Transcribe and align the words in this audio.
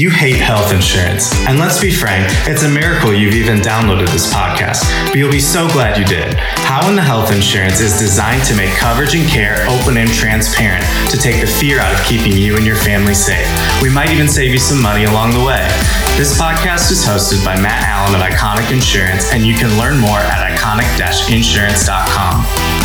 You 0.00 0.08
hate 0.08 0.40
health 0.40 0.72
insurance. 0.72 1.28
And 1.44 1.58
let's 1.58 1.78
be 1.78 1.92
frank, 1.92 2.24
it's 2.48 2.62
a 2.62 2.68
miracle 2.70 3.12
you've 3.12 3.34
even 3.34 3.58
downloaded 3.58 4.08
this 4.08 4.32
podcast, 4.32 4.80
but 5.04 5.16
you'll 5.16 5.30
be 5.30 5.44
so 5.44 5.68
glad 5.68 5.98
you 5.98 6.06
did. 6.06 6.32
How 6.64 6.88
in 6.88 6.96
the 6.96 7.02
Health 7.02 7.30
Insurance 7.30 7.82
is 7.82 7.98
designed 7.98 8.42
to 8.44 8.56
make 8.56 8.72
coverage 8.80 9.14
and 9.14 9.28
care 9.28 9.66
open 9.68 9.98
and 9.98 10.08
transparent 10.08 10.86
to 11.10 11.18
take 11.18 11.42
the 11.42 11.46
fear 11.46 11.80
out 11.80 11.92
of 11.92 12.02
keeping 12.06 12.32
you 12.32 12.56
and 12.56 12.64
your 12.64 12.76
family 12.76 13.12
safe. 13.12 13.46
We 13.82 13.92
might 13.92 14.08
even 14.08 14.26
save 14.26 14.52
you 14.52 14.58
some 14.58 14.80
money 14.80 15.04
along 15.04 15.32
the 15.32 15.44
way. 15.44 15.68
This 16.16 16.32
podcast 16.32 16.90
is 16.90 17.04
hosted 17.04 17.44
by 17.44 17.60
Matt 17.60 17.84
Allen 17.84 18.16
of 18.16 18.22
Iconic 18.24 18.72
Insurance, 18.72 19.30
and 19.34 19.44
you 19.44 19.52
can 19.52 19.68
learn 19.76 20.00
more 20.00 20.16
at 20.16 20.40
iconic-insurance.com. 20.56 22.79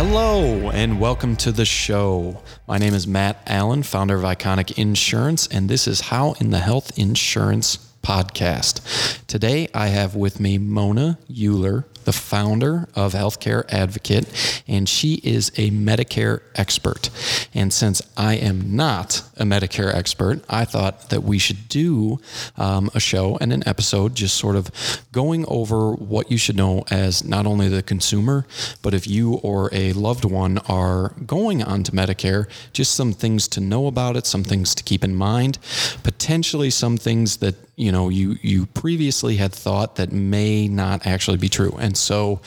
Hello, 0.00 0.70
and 0.70 1.00
welcome 1.00 1.34
to 1.38 1.50
the 1.50 1.64
show. 1.64 2.40
My 2.68 2.78
name 2.78 2.94
is 2.94 3.08
Matt 3.08 3.42
Allen, 3.48 3.82
founder 3.82 4.14
of 4.14 4.22
Iconic 4.22 4.78
Insurance, 4.78 5.48
and 5.48 5.68
this 5.68 5.88
is 5.88 6.02
How 6.02 6.34
in 6.34 6.50
the 6.50 6.60
Health 6.60 6.96
Insurance 6.96 7.78
podcast. 8.00 9.26
Today, 9.26 9.66
I 9.74 9.88
have 9.88 10.14
with 10.14 10.38
me 10.38 10.56
Mona 10.56 11.18
Euler, 11.28 11.84
the 12.08 12.12
founder 12.14 12.88
of 12.94 13.12
Healthcare 13.12 13.70
Advocate, 13.70 14.26
and 14.66 14.88
she 14.88 15.20
is 15.22 15.50
a 15.58 15.70
Medicare 15.70 16.40
expert. 16.54 17.10
And 17.52 17.70
since 17.70 18.00
I 18.16 18.36
am 18.36 18.74
not 18.74 19.22
a 19.36 19.44
Medicare 19.44 19.94
expert, 19.94 20.42
I 20.48 20.64
thought 20.64 21.10
that 21.10 21.22
we 21.22 21.38
should 21.38 21.68
do 21.68 22.18
um, 22.56 22.90
a 22.94 23.00
show 23.00 23.36
and 23.42 23.52
an 23.52 23.62
episode 23.68 24.14
just 24.14 24.38
sort 24.38 24.56
of 24.56 24.70
going 25.12 25.44
over 25.48 25.92
what 25.92 26.30
you 26.30 26.38
should 26.38 26.56
know 26.56 26.82
as 26.90 27.22
not 27.24 27.44
only 27.44 27.68
the 27.68 27.82
consumer, 27.82 28.46
but 28.80 28.94
if 28.94 29.06
you 29.06 29.34
or 29.34 29.68
a 29.74 29.92
loved 29.92 30.24
one 30.24 30.56
are 30.66 31.10
going 31.26 31.62
on 31.62 31.82
to 31.82 31.92
Medicare, 31.92 32.48
just 32.72 32.94
some 32.94 33.12
things 33.12 33.48
to 33.48 33.60
know 33.60 33.86
about 33.86 34.16
it, 34.16 34.24
some 34.24 34.44
things 34.44 34.74
to 34.76 34.82
keep 34.82 35.04
in 35.04 35.14
mind, 35.14 35.58
potentially 36.02 36.70
some 36.70 36.96
things 36.96 37.36
that 37.36 37.54
you 37.76 37.92
know 37.92 38.08
you 38.08 38.36
you 38.42 38.66
previously 38.66 39.36
had 39.36 39.52
thought 39.52 39.96
that 39.96 40.10
may 40.10 40.66
not 40.68 41.06
actually 41.06 41.36
be 41.36 41.48
true. 41.48 41.76
And 41.78 41.96
so, 41.98 42.40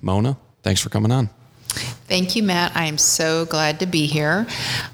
Mona, 0.00 0.36
thanks 0.62 0.80
for 0.80 0.88
coming 0.88 1.12
on. 1.12 1.30
Thank 2.06 2.36
you, 2.36 2.42
Matt. 2.42 2.76
I 2.76 2.84
am 2.86 2.98
so 2.98 3.46
glad 3.46 3.80
to 3.80 3.86
be 3.86 4.06
here. 4.06 4.46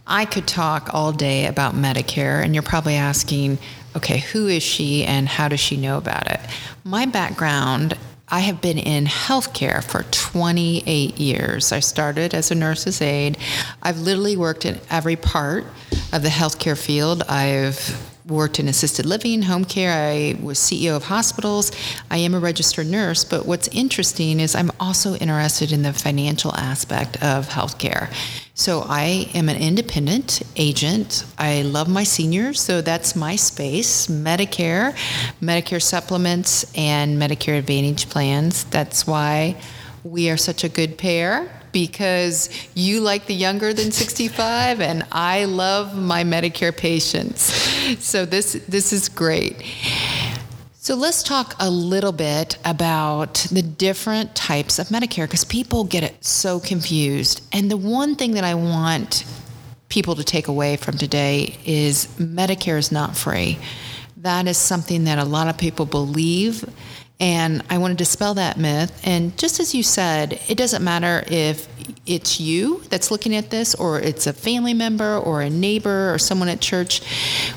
I 0.06 0.24
could 0.24 0.46
talk 0.46 0.94
all 0.94 1.12
day 1.12 1.46
about 1.46 1.74
Medicare, 1.74 2.42
and 2.42 2.54
you're 2.54 2.62
probably 2.62 2.94
asking, 2.94 3.58
okay, 3.96 4.18
who 4.18 4.46
is 4.46 4.62
she 4.62 5.04
and 5.04 5.28
how 5.28 5.48
does 5.48 5.60
she 5.60 5.76
know 5.76 5.98
about 5.98 6.30
it? 6.30 6.40
My 6.84 7.06
background 7.06 7.98
I 8.32 8.40
have 8.40 8.60
been 8.60 8.78
in 8.78 9.06
healthcare 9.06 9.82
for 9.82 10.04
28 10.04 11.18
years. 11.18 11.72
I 11.72 11.80
started 11.80 12.32
as 12.32 12.52
a 12.52 12.54
nurse's 12.54 13.02
aide. 13.02 13.36
I've 13.82 13.98
literally 14.02 14.36
worked 14.36 14.64
in 14.64 14.80
every 14.88 15.16
part 15.16 15.64
of 16.12 16.22
the 16.22 16.28
healthcare 16.28 16.78
field. 16.78 17.24
I've 17.28 18.09
worked 18.30 18.58
in 18.58 18.68
assisted 18.68 19.04
living, 19.04 19.42
home 19.42 19.64
care. 19.64 19.92
I 19.92 20.40
was 20.40 20.58
CEO 20.58 20.96
of 20.96 21.04
hospitals. 21.04 21.72
I 22.10 22.18
am 22.18 22.34
a 22.34 22.38
registered 22.38 22.86
nurse, 22.86 23.24
but 23.24 23.46
what's 23.46 23.68
interesting 23.68 24.40
is 24.40 24.54
I'm 24.54 24.70
also 24.80 25.16
interested 25.16 25.72
in 25.72 25.82
the 25.82 25.92
financial 25.92 26.54
aspect 26.54 27.22
of 27.22 27.48
healthcare. 27.48 28.12
So 28.54 28.84
I 28.88 29.30
am 29.34 29.48
an 29.48 29.56
independent 29.56 30.42
agent. 30.56 31.24
I 31.38 31.62
love 31.62 31.88
my 31.88 32.04
seniors, 32.04 32.60
so 32.60 32.80
that's 32.80 33.16
my 33.16 33.36
space. 33.36 34.06
Medicare, 34.06 34.94
Medicare 35.42 35.82
supplements, 35.82 36.70
and 36.76 37.20
Medicare 37.20 37.58
Advantage 37.58 38.08
plans. 38.08 38.64
That's 38.64 39.06
why 39.06 39.60
we 40.04 40.30
are 40.30 40.36
such 40.36 40.64
a 40.64 40.68
good 40.68 40.96
pair 40.96 41.59
because 41.72 42.50
you 42.74 43.00
like 43.00 43.26
the 43.26 43.34
younger 43.34 43.72
than 43.72 43.90
65 43.90 44.80
and 44.80 45.06
I 45.12 45.44
love 45.44 45.96
my 45.96 46.24
Medicare 46.24 46.76
patients. 46.76 47.42
So 48.04 48.24
this 48.24 48.52
this 48.68 48.92
is 48.92 49.08
great. 49.08 49.56
So 50.74 50.94
let's 50.94 51.22
talk 51.22 51.54
a 51.60 51.70
little 51.70 52.12
bit 52.12 52.56
about 52.64 53.34
the 53.52 53.62
different 53.62 54.34
types 54.34 54.78
of 54.78 54.88
Medicare 54.88 55.26
because 55.26 55.44
people 55.44 55.84
get 55.84 56.02
it 56.02 56.24
so 56.24 56.58
confused. 56.58 57.42
And 57.52 57.70
the 57.70 57.76
one 57.76 58.16
thing 58.16 58.32
that 58.32 58.44
I 58.44 58.54
want 58.54 59.24
people 59.90 60.14
to 60.14 60.24
take 60.24 60.48
away 60.48 60.76
from 60.76 60.96
today 60.96 61.58
is 61.66 62.06
Medicare 62.18 62.78
is 62.78 62.90
not 62.90 63.16
free. 63.16 63.58
That 64.16 64.46
is 64.46 64.56
something 64.56 65.04
that 65.04 65.18
a 65.18 65.24
lot 65.24 65.48
of 65.48 65.58
people 65.58 65.84
believe 65.84 66.64
and 67.20 67.62
I 67.68 67.78
want 67.78 67.92
to 67.92 67.96
dispel 67.96 68.34
that 68.34 68.56
myth. 68.56 68.98
And 69.04 69.36
just 69.36 69.60
as 69.60 69.74
you 69.74 69.82
said, 69.82 70.40
it 70.48 70.56
doesn't 70.56 70.82
matter 70.82 71.22
if 71.26 71.68
it's 72.06 72.40
you 72.40 72.82
that's 72.88 73.10
looking 73.10 73.36
at 73.36 73.50
this, 73.50 73.74
or 73.74 74.00
it's 74.00 74.26
a 74.26 74.32
family 74.32 74.74
member, 74.74 75.18
or 75.18 75.42
a 75.42 75.50
neighbor, 75.50 76.12
or 76.12 76.18
someone 76.18 76.48
at 76.48 76.60
church. 76.60 77.02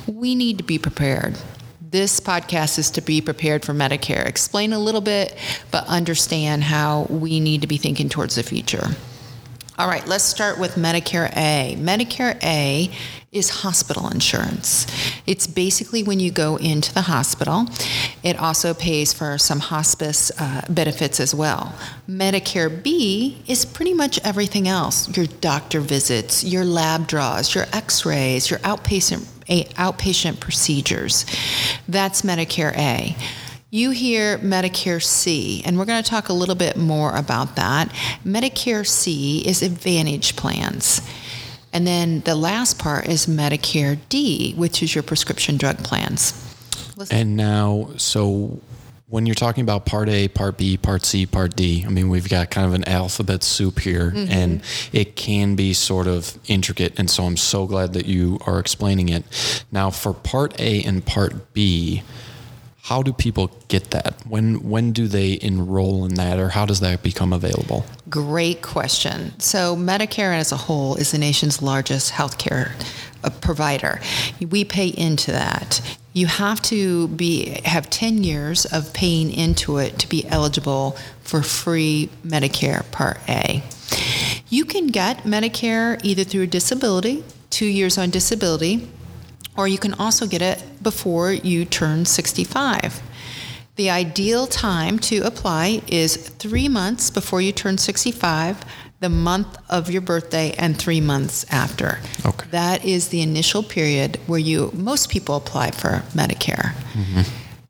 We 0.06 0.36
need 0.36 0.58
to 0.58 0.64
be 0.64 0.78
prepared. 0.78 1.38
This 1.80 2.20
podcast 2.20 2.78
is 2.78 2.92
to 2.92 3.02
be 3.02 3.22
prepared 3.22 3.64
for 3.64 3.74
Medicare. 3.74 4.26
Explain 4.26 4.74
a 4.74 4.80
little 4.80 5.02
bit, 5.02 5.38
but 5.72 5.88
understand 5.88 6.64
how 6.64 7.04
we 7.04 7.40
need 7.40 7.62
to 7.62 7.68
be 7.68 7.78
thinking 7.78 8.10
towards 8.10 8.36
the 8.36 8.44
future. 8.44 8.88
All 9.78 9.88
right, 9.88 10.06
let's 10.08 10.24
start 10.24 10.60
with 10.60 10.76
Medicare 10.76 11.32
A. 11.38 11.76
Medicare 11.80 12.38
A 12.44 12.92
is 13.34 13.50
hospital 13.50 14.10
insurance. 14.10 14.88
It's 15.26 15.48
basically 15.48 16.04
when 16.04 16.20
you 16.20 16.32
go 16.32 16.56
into 16.58 16.94
the 16.94 17.02
hospital. 17.02 17.66
It 18.22 18.38
also 18.38 18.74
pays 18.74 19.12
for 19.12 19.38
some 19.38 19.60
hospice 19.60 20.32
uh, 20.40 20.62
benefits 20.70 21.20
as 21.20 21.34
well. 21.34 21.76
Medicare 22.08 22.84
B 22.84 23.42
is 23.48 23.66
pretty 23.66 23.94
much 23.94 24.20
everything 24.24 24.68
else 24.68 25.16
your 25.18 25.26
doctor 25.26 25.80
visits, 25.80 26.44
your 26.44 26.64
lab 26.64 27.08
draws, 27.08 27.54
your 27.56 27.66
x 27.74 28.06
rays, 28.06 28.50
your 28.50 28.60
outpatient, 28.60 29.26
outpatient 29.74 30.40
procedures. 30.40 31.26
That's 31.88 32.22
Medicare 32.22 32.76
A. 32.78 33.16
You 33.74 33.90
hear 33.90 34.38
Medicare 34.38 35.02
C, 35.02 35.64
and 35.66 35.80
we're 35.80 35.86
going 35.86 36.04
to 36.04 36.08
talk 36.08 36.30
a 36.30 36.34
little 36.34 36.54
bit 36.54 36.78
more 36.78 37.16
about 37.16 37.56
that. 37.56 37.90
Medicare 38.24 38.86
C 38.86 39.40
is 39.48 39.64
Advantage 39.64 40.36
plans. 40.36 41.02
And 41.74 41.86
then 41.88 42.22
the 42.22 42.36
last 42.36 42.80
part 42.80 43.08
is 43.08 43.26
Medicare 43.26 43.98
D, 44.08 44.54
which 44.54 44.84
is 44.84 44.96
your 44.96 45.04
prescription 45.04 45.58
drug 45.58 45.80
plans. 45.80 46.40
Listen. 46.96 47.18
And 47.18 47.36
now, 47.36 47.90
so 47.98 48.62
when 49.08 49.26
you're 49.26 49.36
talking 49.36 49.64
about 49.64 49.86
part 49.86 50.10
A, 50.10 50.28
part 50.28 50.58
B, 50.58 50.78
part 50.78 51.06
C, 51.06 51.26
part 51.26 51.56
D, 51.56 51.84
I 51.86 51.90
mean, 51.90 52.10
we've 52.10 52.30
got 52.30 52.50
kind 52.52 52.66
of 52.66 52.74
an 52.74 52.88
alphabet 52.88 53.44
soup 53.44 53.80
here 53.80 54.12
mm-hmm. 54.12 54.32
and 54.32 54.62
it 54.92 55.16
can 55.16 55.56
be 55.56 55.74
sort 55.74 56.08
of 56.08 56.38
intricate. 56.48 56.98
And 56.98 57.10
so 57.10 57.26
I'm 57.26 57.38
so 57.38 57.66
glad 57.66 57.94
that 57.94 58.06
you 58.06 58.40
are 58.46 58.60
explaining 58.60 59.10
it. 59.10 59.24
Now, 59.72 59.90
for 59.90 60.14
part 60.14 60.60
A 60.60 60.84
and 60.84 61.06
part 61.06 61.54
B, 61.54 62.04
how 62.84 63.02
do 63.02 63.14
people 63.14 63.50
get 63.70 63.92
that? 63.92 64.14
When 64.28 64.70
when 64.70 64.92
do 64.92 65.08
they 65.08 65.40
enroll 65.42 66.04
in 66.04 66.16
that, 66.16 66.38
or 66.38 66.50
how 66.50 66.66
does 66.66 66.82
that 66.82 67.02
become 67.02 67.32
available? 67.32 67.86
Great 68.10 68.62
question. 68.62 69.40
So 69.40 69.78
Medicare 69.78 70.38
as 70.38 70.52
a 70.52 70.58
whole 70.58 70.96
is 70.96 71.12
the 71.12 71.18
nation's 71.18 71.62
largest 71.62 72.12
healthcare 72.12 72.74
uh, 73.24 73.30
provider. 73.40 74.02
We 74.50 74.66
pay 74.66 74.90
into 74.90 75.32
that. 75.32 75.80
You 76.12 76.28
have 76.28 76.62
to 76.64 77.08
be 77.08 77.62
have 77.64 77.90
10 77.90 78.22
years 78.26 78.66
of 78.66 78.94
paying 78.94 79.32
into 79.32 79.78
it 79.78 79.98
to 80.00 80.10
be 80.10 80.28
eligible 80.28 80.98
for 81.22 81.42
free 81.42 82.10
Medicare 82.28 82.84
Part 82.92 83.18
A. 83.30 83.64
You 84.50 84.66
can 84.66 84.88
get 84.88 85.20
Medicare 85.20 86.02
either 86.04 86.26
through 86.26 86.48
disability, 86.48 87.24
2 87.50 87.66
years 87.66 87.98
on 87.98 88.10
disability, 88.10 88.90
or 89.58 89.68
you 89.68 89.78
can 89.78 89.94
also 89.96 90.26
get 90.28 90.42
it 90.42 90.64
before 90.82 91.32
you 91.32 91.66
turn 91.66 92.06
65. 92.06 93.02
The 93.76 93.90
ideal 93.90 94.46
time 94.46 95.00
to 95.00 95.22
apply 95.22 95.82
is 95.88 96.16
three 96.16 96.70
months 96.70 97.10
before 97.10 97.42
you 97.42 97.52
turn 97.52 97.80
65, 97.80 98.64
the 99.00 99.10
month 99.10 99.58
of 99.70 99.90
your 99.90 100.02
birthday, 100.02 100.54
and 100.60 100.78
three 100.78 101.02
months 101.02 101.46
after. 101.52 102.00
Okay. 102.24 102.48
That 102.52 102.86
is 102.86 103.10
the 103.10 103.22
initial 103.22 103.64
period 103.64 104.20
where 104.28 104.40
you 104.40 104.72
most 104.74 105.10
people 105.10 105.36
apply 105.36 105.72
for 105.72 106.04
Medicare. 106.14 106.74
Mm-hmm. 106.94 107.22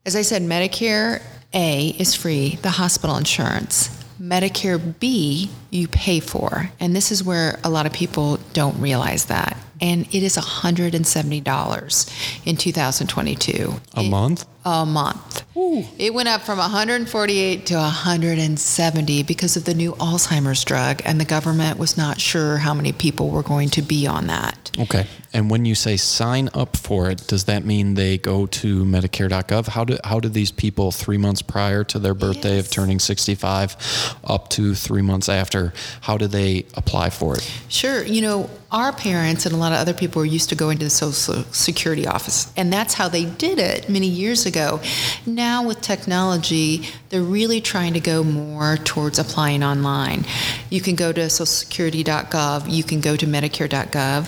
As 0.05 0.17
I 0.17 0.23
said, 0.23 0.41
Medicare 0.41 1.21
A 1.53 1.89
is 1.97 2.13
free, 2.13 2.57
the 2.61 2.71
hospital 2.71 3.15
insurance. 3.15 4.02
Medicare 4.23 4.99
B 4.99 5.49
you 5.69 5.89
pay 5.89 6.21
for, 6.21 6.71
and 6.79 6.95
this 6.95 7.11
is 7.11 7.23
where 7.23 7.59
a 7.63 7.69
lot 7.69 7.85
of 7.85 7.91
people 7.91 8.37
don't 8.53 8.79
realize 8.79 9.25
that 9.25 9.57
and 9.83 10.07
it 10.15 10.23
is 10.23 10.37
$170 10.37 12.45
in 12.45 12.55
2022. 12.55 13.73
A 13.95 13.99
it, 13.99 14.09
month? 14.09 14.45
A 14.63 14.85
month. 14.85 15.43
Ooh. 15.57 15.83
It 15.97 16.13
went 16.13 16.29
up 16.29 16.41
from 16.41 16.57
148 16.57 17.65
to 17.65 17.75
170 17.75 19.23
because 19.23 19.57
of 19.57 19.65
the 19.65 19.73
new 19.73 19.91
Alzheimer's 19.95 20.63
drug, 20.63 21.01
and 21.03 21.19
the 21.19 21.25
government 21.25 21.77
was 21.77 21.97
not 21.97 22.21
sure 22.21 22.57
how 22.57 22.73
many 22.73 22.93
people 22.93 23.29
were 23.29 23.43
going 23.43 23.67
to 23.71 23.81
be 23.81 24.07
on 24.07 24.27
that. 24.27 24.71
Okay. 24.79 25.05
And 25.33 25.49
when 25.49 25.65
you 25.65 25.73
say 25.73 25.97
sign 25.97 26.49
up 26.53 26.77
for 26.77 27.09
it, 27.09 27.25
does 27.27 27.45
that 27.45 27.65
mean 27.65 27.95
they 27.95 28.17
go 28.19 28.45
to 28.45 28.85
Medicare.gov? 28.85 29.67
How 29.69 29.83
do 29.83 29.97
how 30.03 30.19
do 30.19 30.29
these 30.29 30.51
people 30.51 30.91
three 30.91 31.17
months 31.17 31.41
prior 31.41 31.83
to 31.85 31.99
their 31.99 32.13
birthday 32.13 32.57
Yes. 32.57 32.65
of 32.67 32.71
turning 32.71 32.99
65, 32.99 33.75
up 34.23 34.49
to 34.49 34.75
three 34.75 35.01
months 35.01 35.29
after, 35.29 35.73
how 36.01 36.17
do 36.17 36.27
they 36.27 36.65
apply 36.75 37.09
for 37.09 37.35
it? 37.37 37.51
Sure. 37.67 38.03
You 38.03 38.21
know, 38.21 38.49
our 38.71 38.91
parents 38.93 39.45
and 39.45 39.55
a 39.55 39.57
lot 39.57 39.71
of 39.71 39.79
other 39.79 39.93
people 39.93 40.19
were 40.19 40.25
used 40.25 40.49
to 40.49 40.55
going 40.55 40.77
to 40.77 40.85
the 40.85 40.89
Social 40.91 41.43
Security 41.51 42.05
office, 42.07 42.51
and 42.55 42.71
that's 42.71 42.93
how 42.93 43.07
they 43.09 43.25
did 43.25 43.57
it 43.59 43.89
many 43.89 44.07
years 44.07 44.45
ago. 44.45 44.81
Now, 45.25 45.65
with 45.65 45.81
technology, 45.81 46.87
they're 47.09 47.21
really 47.21 47.61
trying 47.61 47.93
to 47.93 47.99
go 47.99 48.23
more 48.23 48.77
towards 48.77 49.17
applying 49.19 49.63
online. 49.63 50.25
You 50.69 50.81
can 50.81 50.95
go 50.95 51.11
to 51.11 51.21
socialsecurity.gov, 51.21 52.71
you 52.71 52.83
can 52.83 53.01
go 53.01 53.15
to 53.15 53.25
medicare.gov. 53.25 54.27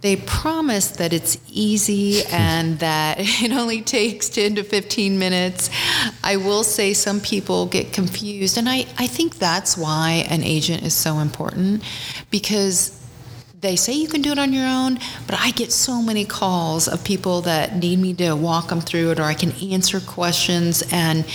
They 0.00 0.16
promise 0.16 0.88
that 0.92 1.12
it's 1.12 1.36
easy 1.48 2.24
and 2.32 2.78
that 2.78 3.16
it 3.20 3.52
only 3.52 3.82
takes 3.82 4.28
10 4.28 4.56
to 4.56 4.62
15 4.62 5.18
minutes. 5.18 5.70
I 6.24 6.36
will 6.36 6.64
say 6.64 6.94
some 6.94 7.20
people 7.20 7.66
get 7.66 7.92
confused, 7.92 8.56
and 8.56 8.68
I, 8.68 8.86
I 8.98 9.06
think 9.06 9.36
that's 9.36 9.76
why 9.76 10.26
an 10.28 10.42
agent 10.42 10.82
is 10.82 10.94
so 10.94 11.18
important 11.18 11.82
because 12.30 12.96
they 13.60 13.76
say 13.76 13.92
you 13.92 14.08
can 14.08 14.22
do 14.22 14.32
it 14.32 14.38
on 14.38 14.52
your 14.52 14.66
own, 14.66 14.98
but 15.26 15.38
I 15.38 15.50
get 15.50 15.70
so 15.70 16.00
many 16.00 16.24
calls 16.24 16.88
of 16.88 17.04
people 17.04 17.42
that 17.42 17.76
need 17.76 17.98
me 17.98 18.14
to 18.14 18.32
walk 18.32 18.68
them 18.68 18.80
through 18.80 19.10
it 19.10 19.20
or 19.20 19.24
I 19.24 19.34
can 19.34 19.52
answer 19.72 20.00
questions 20.00 20.82
and 20.90 21.26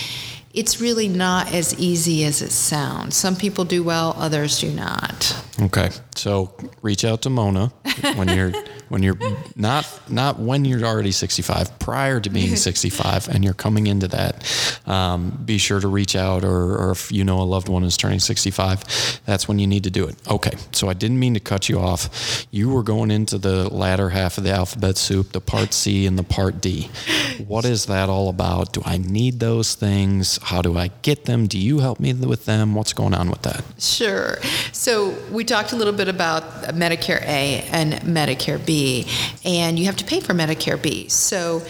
it's 0.52 0.80
really 0.80 1.06
not 1.06 1.52
as 1.52 1.78
easy 1.78 2.24
as 2.24 2.42
it 2.42 2.50
sounds. 2.50 3.14
Some 3.14 3.36
people 3.36 3.64
do 3.64 3.84
well, 3.84 4.14
others 4.18 4.58
do 4.58 4.72
not. 4.72 5.45
Okay, 5.60 5.90
so 6.14 6.52
reach 6.82 7.04
out 7.04 7.22
to 7.22 7.30
Mona 7.30 7.68
when 8.16 8.28
you're 8.28 8.52
when 8.88 9.02
you're 9.02 9.18
not 9.56 9.86
not 10.08 10.38
when 10.38 10.64
you're 10.66 10.84
already 10.84 11.12
65, 11.12 11.78
prior 11.78 12.20
to 12.20 12.28
being 12.28 12.56
65, 12.56 13.28
and 13.28 13.42
you're 13.42 13.54
coming 13.54 13.86
into 13.86 14.06
that. 14.08 14.44
Um, 14.86 15.30
be 15.44 15.56
sure 15.56 15.80
to 15.80 15.88
reach 15.88 16.14
out, 16.14 16.44
or, 16.44 16.76
or 16.76 16.90
if 16.90 17.10
you 17.10 17.24
know 17.24 17.40
a 17.40 17.44
loved 17.44 17.68
one 17.68 17.84
is 17.84 17.96
turning 17.96 18.20
65, 18.20 19.20
that's 19.24 19.48
when 19.48 19.58
you 19.58 19.66
need 19.66 19.84
to 19.84 19.90
do 19.90 20.06
it. 20.06 20.16
Okay, 20.30 20.52
so 20.72 20.88
I 20.88 20.92
didn't 20.92 21.18
mean 21.18 21.34
to 21.34 21.40
cut 21.40 21.68
you 21.68 21.78
off. 21.78 22.46
You 22.50 22.68
were 22.68 22.82
going 22.82 23.10
into 23.10 23.38
the 23.38 23.72
latter 23.74 24.10
half 24.10 24.36
of 24.36 24.44
the 24.44 24.50
alphabet 24.52 24.98
soup, 24.98 25.32
the 25.32 25.40
part 25.40 25.72
C 25.72 26.06
and 26.06 26.18
the 26.18 26.22
part 26.22 26.60
D. 26.60 26.90
What 27.46 27.64
is 27.64 27.86
that 27.86 28.10
all 28.10 28.28
about? 28.28 28.74
Do 28.74 28.82
I 28.84 28.98
need 28.98 29.40
those 29.40 29.74
things? 29.74 30.38
How 30.42 30.60
do 30.60 30.76
I 30.76 30.90
get 31.00 31.24
them? 31.24 31.46
Do 31.46 31.58
you 31.58 31.78
help 31.78 31.98
me 31.98 32.12
with 32.12 32.44
them? 32.44 32.74
What's 32.74 32.92
going 32.92 33.14
on 33.14 33.30
with 33.30 33.42
that? 33.42 33.64
Sure. 33.78 34.38
So 34.72 35.16
we 35.30 35.44
talked 35.46 35.72
a 35.72 35.76
little 35.76 35.92
bit 35.92 36.08
about 36.08 36.42
Medicare 36.74 37.22
A 37.22 37.66
and 37.72 37.94
Medicare 38.02 38.64
B, 38.64 39.06
and 39.44 39.78
you 39.78 39.86
have 39.86 39.96
to 39.96 40.04
pay 40.04 40.20
for 40.20 40.34
Medicare 40.34 40.80
B. 40.80 41.08
So 41.08 41.62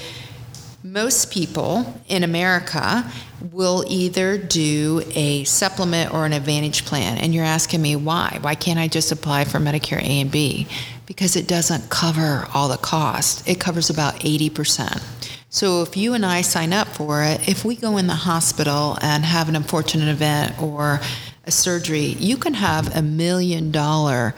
most 0.82 1.30
people 1.32 2.00
in 2.08 2.22
America 2.22 3.04
will 3.52 3.84
either 3.88 4.38
do 4.38 5.02
a 5.14 5.44
supplement 5.44 6.14
or 6.14 6.26
an 6.26 6.32
advantage 6.32 6.84
plan. 6.84 7.18
And 7.18 7.34
you're 7.34 7.44
asking 7.44 7.82
me 7.82 7.96
why? 7.96 8.38
Why 8.40 8.54
can't 8.54 8.78
I 8.78 8.88
just 8.88 9.12
apply 9.12 9.44
for 9.44 9.58
Medicare 9.58 10.00
A 10.00 10.20
and 10.20 10.30
B? 10.30 10.66
Because 11.04 11.36
it 11.36 11.46
doesn't 11.46 11.90
cover 11.90 12.48
all 12.54 12.68
the 12.68 12.76
cost. 12.76 13.48
It 13.48 13.60
covers 13.60 13.90
about 13.90 14.14
80%. 14.20 15.02
So 15.48 15.82
if 15.82 15.96
you 15.96 16.14
and 16.14 16.24
I 16.26 16.42
sign 16.42 16.72
up 16.72 16.88
for 16.88 17.22
it, 17.22 17.48
if 17.48 17.64
we 17.64 17.76
go 17.76 17.96
in 17.96 18.06
the 18.06 18.14
hospital 18.14 18.98
and 19.00 19.24
have 19.24 19.48
an 19.48 19.56
unfortunate 19.56 20.08
event 20.08 20.60
or 20.60 21.00
a 21.46 21.52
surgery, 21.52 22.16
you 22.18 22.36
can 22.36 22.54
have 22.54 22.94
a 22.96 23.02
million 23.02 23.70
dollar 23.70 24.34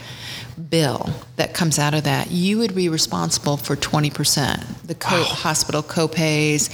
bill 0.71 1.11
that 1.37 1.55
comes 1.55 1.79
out 1.79 1.95
of 1.95 2.05
that. 2.05 2.31
You 2.31 2.59
would 2.59 2.75
be 2.75 2.89
responsible 2.89 3.57
for 3.57 3.77
20%. 3.77 4.87
The 4.87 4.95
co- 4.95 5.23
hospital 5.23 5.83
copays, 5.83 6.69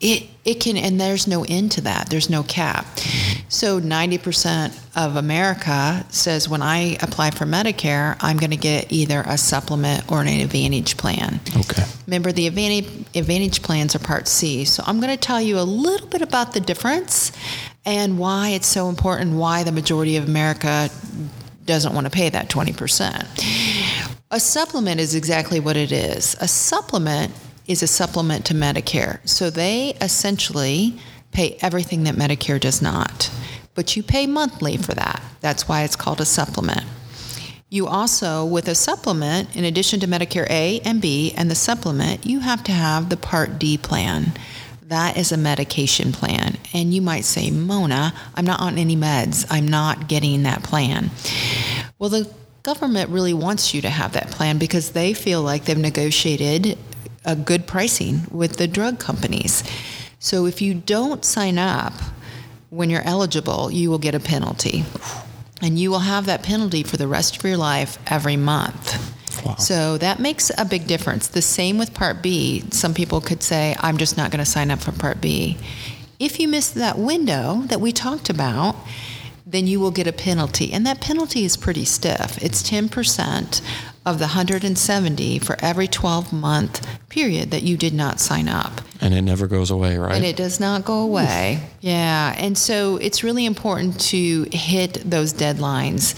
it 0.00 0.28
it 0.44 0.60
can 0.60 0.76
and 0.76 1.00
there's 1.00 1.26
no 1.26 1.44
end 1.48 1.72
to 1.72 1.80
that. 1.82 2.10
There's 2.10 2.28
no 2.28 2.42
cap. 2.42 2.84
So 3.48 3.80
90% 3.80 4.78
of 4.94 5.16
America 5.16 6.04
says 6.10 6.48
when 6.48 6.60
I 6.60 6.96
apply 7.00 7.30
for 7.30 7.46
Medicare, 7.46 8.16
I'm 8.20 8.36
going 8.36 8.50
to 8.50 8.56
get 8.56 8.92
either 8.92 9.22
a 9.26 9.38
supplement 9.38 10.10
or 10.12 10.20
an 10.20 10.28
advantage 10.28 10.98
plan. 10.98 11.40
Okay. 11.56 11.84
Remember, 12.06 12.30
the 12.30 12.46
advantage, 12.46 13.06
advantage 13.14 13.62
plans 13.62 13.94
are 13.94 14.00
Part 14.00 14.28
C. 14.28 14.66
So 14.66 14.82
I'm 14.86 15.00
going 15.00 15.12
to 15.12 15.20
tell 15.20 15.40
you 15.40 15.58
a 15.58 15.64
little 15.64 16.08
bit 16.08 16.20
about 16.20 16.52
the 16.52 16.60
difference 16.60 17.32
and 17.84 18.18
why 18.18 18.50
it's 18.50 18.66
so 18.66 18.88
important, 18.88 19.34
why 19.34 19.62
the 19.62 19.72
majority 19.72 20.16
of 20.16 20.24
America 20.28 20.88
doesn't 21.64 21.94
want 21.94 22.06
to 22.06 22.10
pay 22.10 22.28
that 22.28 22.48
20%. 22.48 24.20
A 24.30 24.40
supplement 24.40 25.00
is 25.00 25.14
exactly 25.14 25.60
what 25.60 25.76
it 25.76 25.92
is. 25.92 26.36
A 26.40 26.48
supplement 26.48 27.32
is 27.66 27.82
a 27.82 27.86
supplement 27.86 28.44
to 28.46 28.54
Medicare. 28.54 29.26
So 29.28 29.50
they 29.50 29.96
essentially 30.00 30.98
pay 31.32 31.56
everything 31.60 32.04
that 32.04 32.14
Medicare 32.14 32.60
does 32.60 32.82
not. 32.82 33.30
But 33.74 33.96
you 33.96 34.02
pay 34.02 34.26
monthly 34.26 34.76
for 34.76 34.94
that. 34.94 35.22
That's 35.40 35.68
why 35.68 35.82
it's 35.82 35.96
called 35.96 36.20
a 36.20 36.24
supplement. 36.24 36.84
You 37.70 37.86
also, 37.88 38.44
with 38.44 38.68
a 38.68 38.74
supplement, 38.74 39.56
in 39.56 39.64
addition 39.64 39.98
to 40.00 40.06
Medicare 40.06 40.48
A 40.48 40.80
and 40.84 41.02
B 41.02 41.32
and 41.36 41.50
the 41.50 41.56
supplement, 41.56 42.24
you 42.24 42.40
have 42.40 42.62
to 42.64 42.72
have 42.72 43.08
the 43.08 43.16
Part 43.16 43.58
D 43.58 43.76
plan. 43.76 44.32
That 44.94 45.16
is 45.16 45.32
a 45.32 45.36
medication 45.36 46.12
plan. 46.12 46.56
And 46.72 46.94
you 46.94 47.02
might 47.02 47.24
say, 47.24 47.50
Mona, 47.50 48.14
I'm 48.36 48.44
not 48.44 48.60
on 48.60 48.78
any 48.78 48.94
meds. 48.94 49.44
I'm 49.50 49.66
not 49.66 50.06
getting 50.06 50.44
that 50.44 50.62
plan. 50.62 51.10
Well, 51.98 52.10
the 52.10 52.32
government 52.62 53.10
really 53.10 53.34
wants 53.34 53.74
you 53.74 53.82
to 53.82 53.90
have 53.90 54.12
that 54.12 54.30
plan 54.30 54.56
because 54.56 54.92
they 54.92 55.12
feel 55.12 55.42
like 55.42 55.64
they've 55.64 55.76
negotiated 55.76 56.78
a 57.24 57.34
good 57.34 57.66
pricing 57.66 58.28
with 58.30 58.56
the 58.56 58.68
drug 58.68 59.00
companies. 59.00 59.64
So 60.20 60.46
if 60.46 60.62
you 60.62 60.74
don't 60.74 61.24
sign 61.24 61.58
up 61.58 61.94
when 62.70 62.88
you're 62.88 63.02
eligible, 63.02 63.72
you 63.72 63.90
will 63.90 63.98
get 63.98 64.14
a 64.14 64.20
penalty. 64.20 64.84
And 65.60 65.76
you 65.76 65.90
will 65.90 66.06
have 66.06 66.26
that 66.26 66.44
penalty 66.44 66.84
for 66.84 66.98
the 66.98 67.08
rest 67.08 67.36
of 67.36 67.42
your 67.42 67.56
life 67.56 67.98
every 68.06 68.36
month. 68.36 68.94
So 69.58 69.98
that 69.98 70.18
makes 70.18 70.50
a 70.56 70.64
big 70.64 70.86
difference. 70.86 71.28
The 71.28 71.42
same 71.42 71.78
with 71.78 71.94
Part 71.94 72.22
B. 72.22 72.64
Some 72.70 72.94
people 72.94 73.20
could 73.20 73.42
say, 73.42 73.76
I'm 73.80 73.96
just 73.96 74.16
not 74.16 74.30
going 74.30 74.44
to 74.44 74.50
sign 74.50 74.70
up 74.70 74.80
for 74.80 74.92
Part 74.92 75.20
B. 75.20 75.58
If 76.18 76.38
you 76.38 76.48
miss 76.48 76.70
that 76.70 76.98
window 76.98 77.62
that 77.66 77.80
we 77.80 77.92
talked 77.92 78.30
about, 78.30 78.76
then 79.46 79.66
you 79.66 79.78
will 79.78 79.90
get 79.90 80.06
a 80.06 80.12
penalty. 80.12 80.72
And 80.72 80.86
that 80.86 81.00
penalty 81.00 81.44
is 81.44 81.56
pretty 81.56 81.84
stiff. 81.84 82.42
It's 82.42 82.62
10% 82.68 83.60
of 84.06 84.18
the 84.18 84.26
170 84.26 85.38
for 85.38 85.56
every 85.60 85.88
12 85.88 86.32
month 86.32 86.86
period 87.08 87.50
that 87.50 87.62
you 87.62 87.76
did 87.76 87.94
not 87.94 88.20
sign 88.20 88.48
up. 88.48 88.82
And 89.00 89.14
it 89.14 89.22
never 89.22 89.46
goes 89.46 89.70
away, 89.70 89.96
right? 89.96 90.14
And 90.14 90.24
it 90.24 90.36
does 90.36 90.60
not 90.60 90.84
go 90.84 91.00
away. 91.00 91.60
Yeah. 91.80 92.34
And 92.36 92.56
so 92.56 92.96
it's 92.96 93.24
really 93.24 93.46
important 93.46 94.00
to 94.08 94.46
hit 94.52 94.94
those 95.04 95.32
deadlines. 95.32 96.14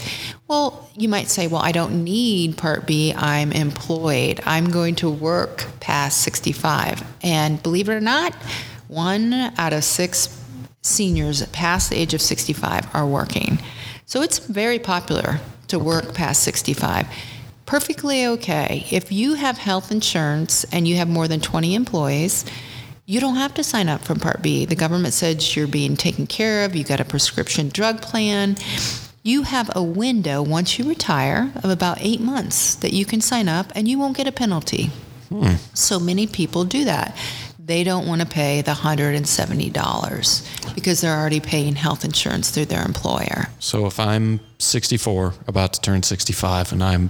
Well, 0.47 0.89
you 0.95 1.07
might 1.07 1.27
say, 1.27 1.47
well, 1.47 1.61
I 1.61 1.71
don't 1.71 2.03
need 2.03 2.57
Part 2.57 2.85
B. 2.85 3.13
I'm 3.13 3.51
employed. 3.51 4.41
I'm 4.45 4.69
going 4.69 4.95
to 4.95 5.09
work 5.09 5.65
past 5.79 6.21
65. 6.21 7.03
And 7.21 7.61
believe 7.63 7.89
it 7.89 7.93
or 7.93 8.01
not, 8.01 8.33
one 8.87 9.33
out 9.33 9.73
of 9.73 9.83
six 9.83 10.41
seniors 10.81 11.45
past 11.47 11.89
the 11.89 11.97
age 11.97 12.13
of 12.13 12.21
65 12.21 12.95
are 12.95 13.05
working. 13.05 13.59
So 14.05 14.21
it's 14.21 14.39
very 14.39 14.79
popular 14.79 15.39
to 15.67 15.79
work 15.79 16.13
past 16.13 16.43
65 16.43 17.07
perfectly 17.67 18.25
okay. 18.25 18.87
If 18.89 19.11
you 19.11 19.35
have 19.35 19.59
health 19.59 19.91
insurance 19.91 20.63
and 20.71 20.87
you 20.87 20.95
have 20.95 21.07
more 21.07 21.27
than 21.27 21.39
20 21.39 21.75
employees, 21.75 22.45
you 23.05 23.19
don't 23.19 23.35
have 23.35 23.53
to 23.53 23.63
sign 23.63 23.87
up 23.87 24.01
for 24.01 24.15
Part 24.15 24.41
B. 24.41 24.65
The 24.65 24.75
government 24.75 25.13
says 25.13 25.55
you're 25.55 25.67
being 25.67 25.95
taken 25.95 26.25
care 26.25 26.65
of, 26.65 26.75
You've 26.75 26.87
got 26.87 26.99
a 26.99 27.05
prescription 27.05 27.69
drug 27.69 28.01
plan. 28.01 28.55
You 29.21 29.43
have 29.43 29.69
a 29.75 29.83
window 29.83 30.41
once 30.41 30.79
you 30.79 30.87
retire 30.87 31.51
of 31.57 31.69
about 31.69 31.99
eight 32.01 32.21
months 32.21 32.75
that 32.75 32.93
you 32.93 33.05
can 33.05 33.21
sign 33.21 33.47
up 33.47 33.71
and 33.75 33.87
you 33.87 33.99
won't 33.99 34.17
get 34.17 34.27
a 34.27 34.31
penalty. 34.31 34.89
Hmm. 35.29 35.55
So 35.73 35.99
many 35.99 36.25
people 36.25 36.63
do 36.63 36.85
that. 36.85 37.15
They 37.59 37.83
don't 37.83 38.07
want 38.07 38.21
to 38.21 38.27
pay 38.27 38.61
the 38.61 38.71
$170 38.71 40.73
because 40.73 41.01
they're 41.01 41.19
already 41.19 41.41
paying 41.41 41.75
health 41.75 42.05
insurance 42.05 42.49
through 42.49 42.65
their 42.65 42.85
employer. 42.85 43.49
So 43.59 43.87
if 43.87 43.99
I'm 43.99 44.39
64, 44.59 45.33
about 45.47 45.73
to 45.73 45.81
turn 45.81 46.03
65, 46.03 46.71
and 46.71 46.81
I'm 46.81 47.09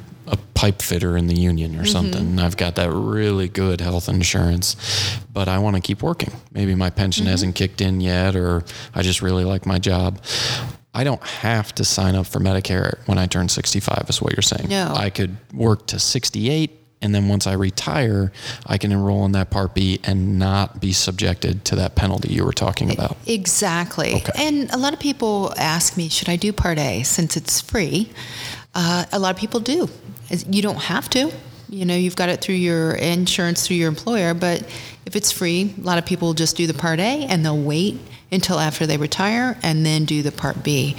pipe 0.57 0.81
fitter 0.81 1.15
in 1.15 1.27
the 1.27 1.39
union 1.39 1.79
or 1.79 1.85
something, 1.85 2.39
I've 2.39 2.57
got 2.57 2.75
that 2.75 2.91
really 2.91 3.47
good 3.47 3.79
health 3.79 4.09
insurance, 4.09 4.75
but 5.31 5.47
I 5.47 5.59
want 5.59 5.75
to 5.75 5.81
keep 5.81 6.01
working. 6.01 6.33
Maybe 6.51 6.73
my 6.73 6.89
pension 6.89 7.27
hasn't 7.27 7.53
kicked 7.53 7.79
in 7.79 8.01
yet, 8.01 8.35
or 8.35 8.63
I 8.95 9.03
just 9.03 9.21
really 9.21 9.45
like 9.45 9.67
my 9.67 9.77
job. 9.77 10.19
I 10.95 11.03
don't 11.03 11.23
have 11.23 11.75
to 11.75 11.85
sign 11.85 12.15
up 12.15 12.25
for 12.25 12.39
Medicare 12.39 12.97
when 13.05 13.19
I 13.19 13.27
turn 13.27 13.49
65, 13.49 14.05
is 14.09 14.19
what 14.19 14.35
you're 14.35 14.41
saying. 14.41 14.67
No. 14.69 14.93
I 14.95 15.11
could 15.11 15.37
work 15.53 15.85
to 15.87 15.99
68. 15.99 16.71
And 17.03 17.13
then 17.13 17.27
once 17.27 17.45
I 17.45 17.53
retire, 17.53 18.31
I 18.65 18.79
can 18.79 18.91
enroll 18.91 19.23
in 19.25 19.33
that 19.33 19.51
Part 19.51 19.75
B 19.75 19.99
and 20.03 20.39
not 20.39 20.81
be 20.81 20.91
subjected 20.91 21.63
to 21.65 21.75
that 21.75 21.93
penalty 21.93 22.33
you 22.33 22.43
were 22.43 22.51
talking 22.51 22.91
about. 22.91 23.15
Exactly. 23.27 24.15
Okay. 24.15 24.31
And 24.35 24.73
a 24.73 24.77
lot 24.77 24.93
of 24.93 24.99
people 24.99 25.53
ask 25.55 25.95
me, 25.95 26.09
should 26.09 26.29
I 26.29 26.35
do 26.35 26.51
Part 26.51 26.79
A 26.79 27.03
since 27.03 27.37
it's 27.37 27.61
free? 27.61 28.09
Uh, 28.73 29.05
a 29.11 29.19
lot 29.19 29.35
of 29.35 29.39
people 29.39 29.59
do. 29.59 29.87
You 30.29 30.61
don't 30.61 30.77
have 30.77 31.09
to. 31.11 31.31
You 31.69 31.85
know, 31.85 31.95
you've 31.95 32.15
got 32.15 32.29
it 32.29 32.41
through 32.41 32.55
your 32.55 32.93
insurance 32.93 33.67
through 33.67 33.75
your 33.77 33.89
employer, 33.89 34.33
but 34.33 34.63
if 35.05 35.15
it's 35.15 35.31
free, 35.31 35.73
a 35.77 35.81
lot 35.81 35.97
of 35.97 36.05
people 36.05 36.29
will 36.29 36.33
just 36.33 36.55
do 36.55 36.65
the 36.65 36.73
Part 36.73 36.99
A 36.99 37.25
and 37.25 37.43
they'll 37.43 37.61
wait 37.61 37.99
until 38.31 38.59
after 38.59 38.85
they 38.85 38.97
retire 38.97 39.57
and 39.63 39.85
then 39.85 40.05
do 40.05 40.21
the 40.21 40.31
Part 40.31 40.63
B. 40.63 40.95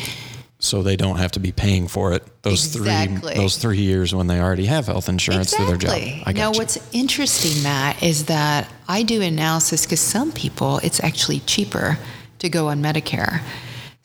So 0.61 0.83
they 0.83 0.97
don't 0.97 1.19
have 1.19 1.31
to 1.33 1.41
be 1.41 1.53
paying 1.53 1.87
for 1.87 2.13
it 2.13 2.43
those 2.43 2.75
Exactly. 2.75 3.33
three 3.35 3.41
those 3.41 3.57
three 3.57 3.79
years 3.79 4.13
when 4.13 4.27
they 4.27 4.41
already 4.41 4.67
have 4.67 4.87
health 4.87 5.09
insurance 5.09 5.55
through 5.55 5.67
their 5.67 5.77
job. 5.77 5.93
I 5.93 6.33
now, 6.33 6.53
you. 6.53 6.59
what's 6.59 6.79
interesting, 6.93 7.63
Matt, 7.63 8.03
is 8.03 8.25
that 8.25 8.69
I 8.89 9.05
do 9.05 9.23
analysis 9.23 9.87
because 9.87 10.01
some 10.01 10.33
people 10.33 10.79
it's 10.79 11.03
actually 11.03 11.41
cheaper 11.41 11.97
to 12.41 12.49
go 12.49 12.69
on 12.69 12.83
Medicare. 12.83 13.41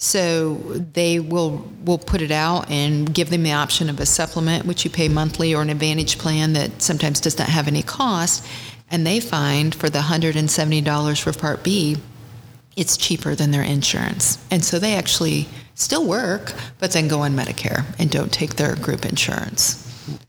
So 0.03 0.55
they 0.55 1.21
will 1.21 1.65
will 1.85 1.97
put 1.97 2.21
it 2.21 2.29
out 2.29 2.69
and 2.69 3.13
give 3.13 3.29
them 3.29 3.43
the 3.43 3.53
option 3.53 3.89
of 3.89 4.01
a 4.01 4.05
supplement, 4.05 4.65
which 4.65 4.83
you 4.83 4.91
pay 4.91 5.07
monthly, 5.07 5.55
or 5.55 5.61
an 5.61 5.69
Advantage 5.69 6.17
plan 6.17 6.51
that 6.53 6.81
sometimes 6.81 7.21
does 7.21 7.39
not 7.39 7.47
have 7.47 7.69
any 7.69 7.83
cost. 7.83 8.45
And 8.91 9.07
they 9.07 9.21
find 9.21 9.73
for 9.73 9.89
the 9.89 9.99
$170 9.99 11.21
for 11.21 11.31
Part 11.31 11.63
B, 11.63 11.95
it's 12.75 12.97
cheaper 12.97 13.33
than 13.33 13.51
their 13.51 13.63
insurance. 13.63 14.43
And 14.51 14.65
so 14.65 14.77
they 14.77 14.95
actually 14.95 15.47
still 15.73 16.05
work, 16.05 16.53
but 16.79 16.91
then 16.91 17.07
go 17.07 17.21
on 17.21 17.33
Medicare 17.33 17.85
and 17.97 18.11
don't 18.11 18.31
take 18.31 18.57
their 18.57 18.75
group 18.75 19.05
insurance. 19.05 19.79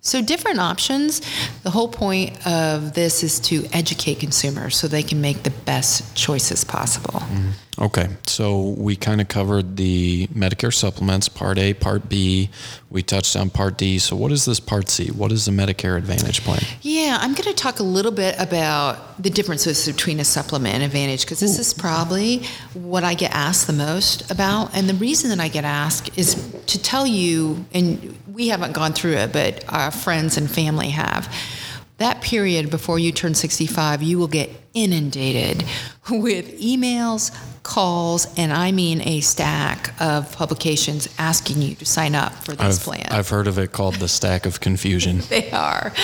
So, 0.00 0.22
different 0.22 0.60
options. 0.60 1.20
The 1.64 1.70
whole 1.70 1.88
point 1.88 2.46
of 2.46 2.94
this 2.94 3.24
is 3.24 3.40
to 3.40 3.66
educate 3.72 4.20
consumers 4.20 4.76
so 4.76 4.86
they 4.86 5.02
can 5.02 5.20
make 5.20 5.42
the 5.42 5.50
best 5.50 6.14
choices 6.14 6.62
possible. 6.62 7.20
Mm-hmm. 7.20 7.50
Okay, 7.76 8.08
so 8.26 8.68
we 8.78 8.94
kind 8.94 9.20
of 9.20 9.26
covered 9.26 9.76
the 9.76 10.28
Medicare 10.28 10.72
supplements, 10.72 11.28
Part 11.28 11.58
A, 11.58 11.74
Part 11.74 12.08
B. 12.08 12.48
We 12.88 13.02
touched 13.02 13.34
on 13.34 13.50
Part 13.50 13.78
D. 13.78 13.98
So, 13.98 14.14
what 14.14 14.30
is 14.30 14.44
this 14.44 14.60
Part 14.60 14.88
C? 14.88 15.08
What 15.10 15.32
is 15.32 15.46
the 15.46 15.50
Medicare 15.50 15.98
Advantage 15.98 16.42
plan? 16.42 16.62
Yeah, 16.82 17.18
I'm 17.20 17.32
going 17.32 17.52
to 17.52 17.54
talk 17.54 17.80
a 17.80 17.84
little 17.84 18.12
bit 18.12 18.36
about 18.38 19.20
the 19.20 19.28
differences 19.28 19.86
between 19.86 20.20
a 20.20 20.24
supplement 20.24 20.74
and 20.76 20.84
Advantage 20.84 21.22
because 21.22 21.40
this 21.40 21.58
is 21.58 21.74
probably 21.74 22.44
what 22.74 23.02
I 23.02 23.14
get 23.14 23.32
asked 23.34 23.66
the 23.66 23.72
most 23.72 24.30
about. 24.30 24.76
And 24.76 24.88
the 24.88 24.94
reason 24.94 25.30
that 25.30 25.40
I 25.40 25.48
get 25.48 25.64
asked 25.64 26.16
is 26.16 26.36
to 26.66 26.80
tell 26.80 27.08
you, 27.08 27.64
and 27.74 28.16
we 28.32 28.48
haven't 28.48 28.72
gone 28.72 28.92
through 28.92 29.14
it, 29.14 29.32
but 29.32 29.64
our 29.68 29.90
friends 29.90 30.36
and 30.36 30.48
family 30.48 30.90
have. 30.90 31.32
That 32.04 32.20
period 32.20 32.68
before 32.68 32.98
you 32.98 33.12
turn 33.12 33.32
65, 33.32 34.02
you 34.02 34.18
will 34.18 34.28
get 34.28 34.50
inundated 34.74 35.64
with 36.10 36.60
emails, 36.60 37.34
calls, 37.62 38.26
and 38.36 38.52
I 38.52 38.72
mean 38.72 39.00
a 39.08 39.20
stack 39.20 39.98
of 40.02 40.30
publications 40.36 41.08
asking 41.16 41.62
you 41.62 41.74
to 41.76 41.86
sign 41.86 42.14
up 42.14 42.34
for 42.44 42.54
this 42.54 42.78
I've, 42.78 42.84
plan. 42.84 43.06
I've 43.10 43.30
heard 43.30 43.46
of 43.46 43.58
it 43.58 43.72
called 43.72 43.94
the 43.94 44.08
stack 44.08 44.44
of 44.44 44.60
confusion. 44.60 45.22
They 45.30 45.50
are. 45.50 45.94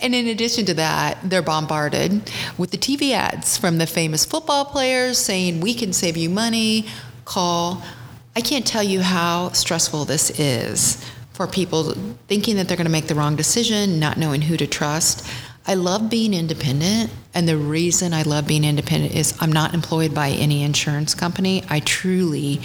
And 0.00 0.14
in 0.14 0.28
addition 0.28 0.64
to 0.64 0.74
that, 0.74 1.18
they're 1.22 1.42
bombarded 1.42 2.30
with 2.56 2.70
the 2.70 2.78
TV 2.78 3.12
ads 3.12 3.58
from 3.58 3.76
the 3.76 3.86
famous 3.86 4.24
football 4.24 4.64
players 4.64 5.18
saying, 5.18 5.60
We 5.60 5.74
can 5.74 5.92
save 5.92 6.16
you 6.16 6.30
money, 6.30 6.86
call. 7.26 7.82
I 8.34 8.40
can't 8.40 8.66
tell 8.66 8.82
you 8.82 9.02
how 9.02 9.50
stressful 9.50 10.06
this 10.06 10.40
is 10.40 11.04
for 11.34 11.46
people 11.46 11.92
thinking 12.28 12.56
that 12.56 12.68
they're 12.68 12.76
going 12.76 12.86
to 12.86 12.92
make 12.92 13.08
the 13.08 13.14
wrong 13.14 13.36
decision, 13.36 13.98
not 13.98 14.16
knowing 14.16 14.40
who 14.40 14.56
to 14.56 14.66
trust. 14.66 15.26
I 15.66 15.74
love 15.74 16.08
being 16.08 16.32
independent, 16.32 17.10
and 17.34 17.48
the 17.48 17.56
reason 17.56 18.14
I 18.14 18.22
love 18.22 18.46
being 18.46 18.64
independent 18.64 19.14
is 19.14 19.36
I'm 19.40 19.52
not 19.52 19.74
employed 19.74 20.14
by 20.14 20.30
any 20.30 20.62
insurance 20.62 21.14
company. 21.14 21.64
I 21.68 21.80
truly 21.80 22.60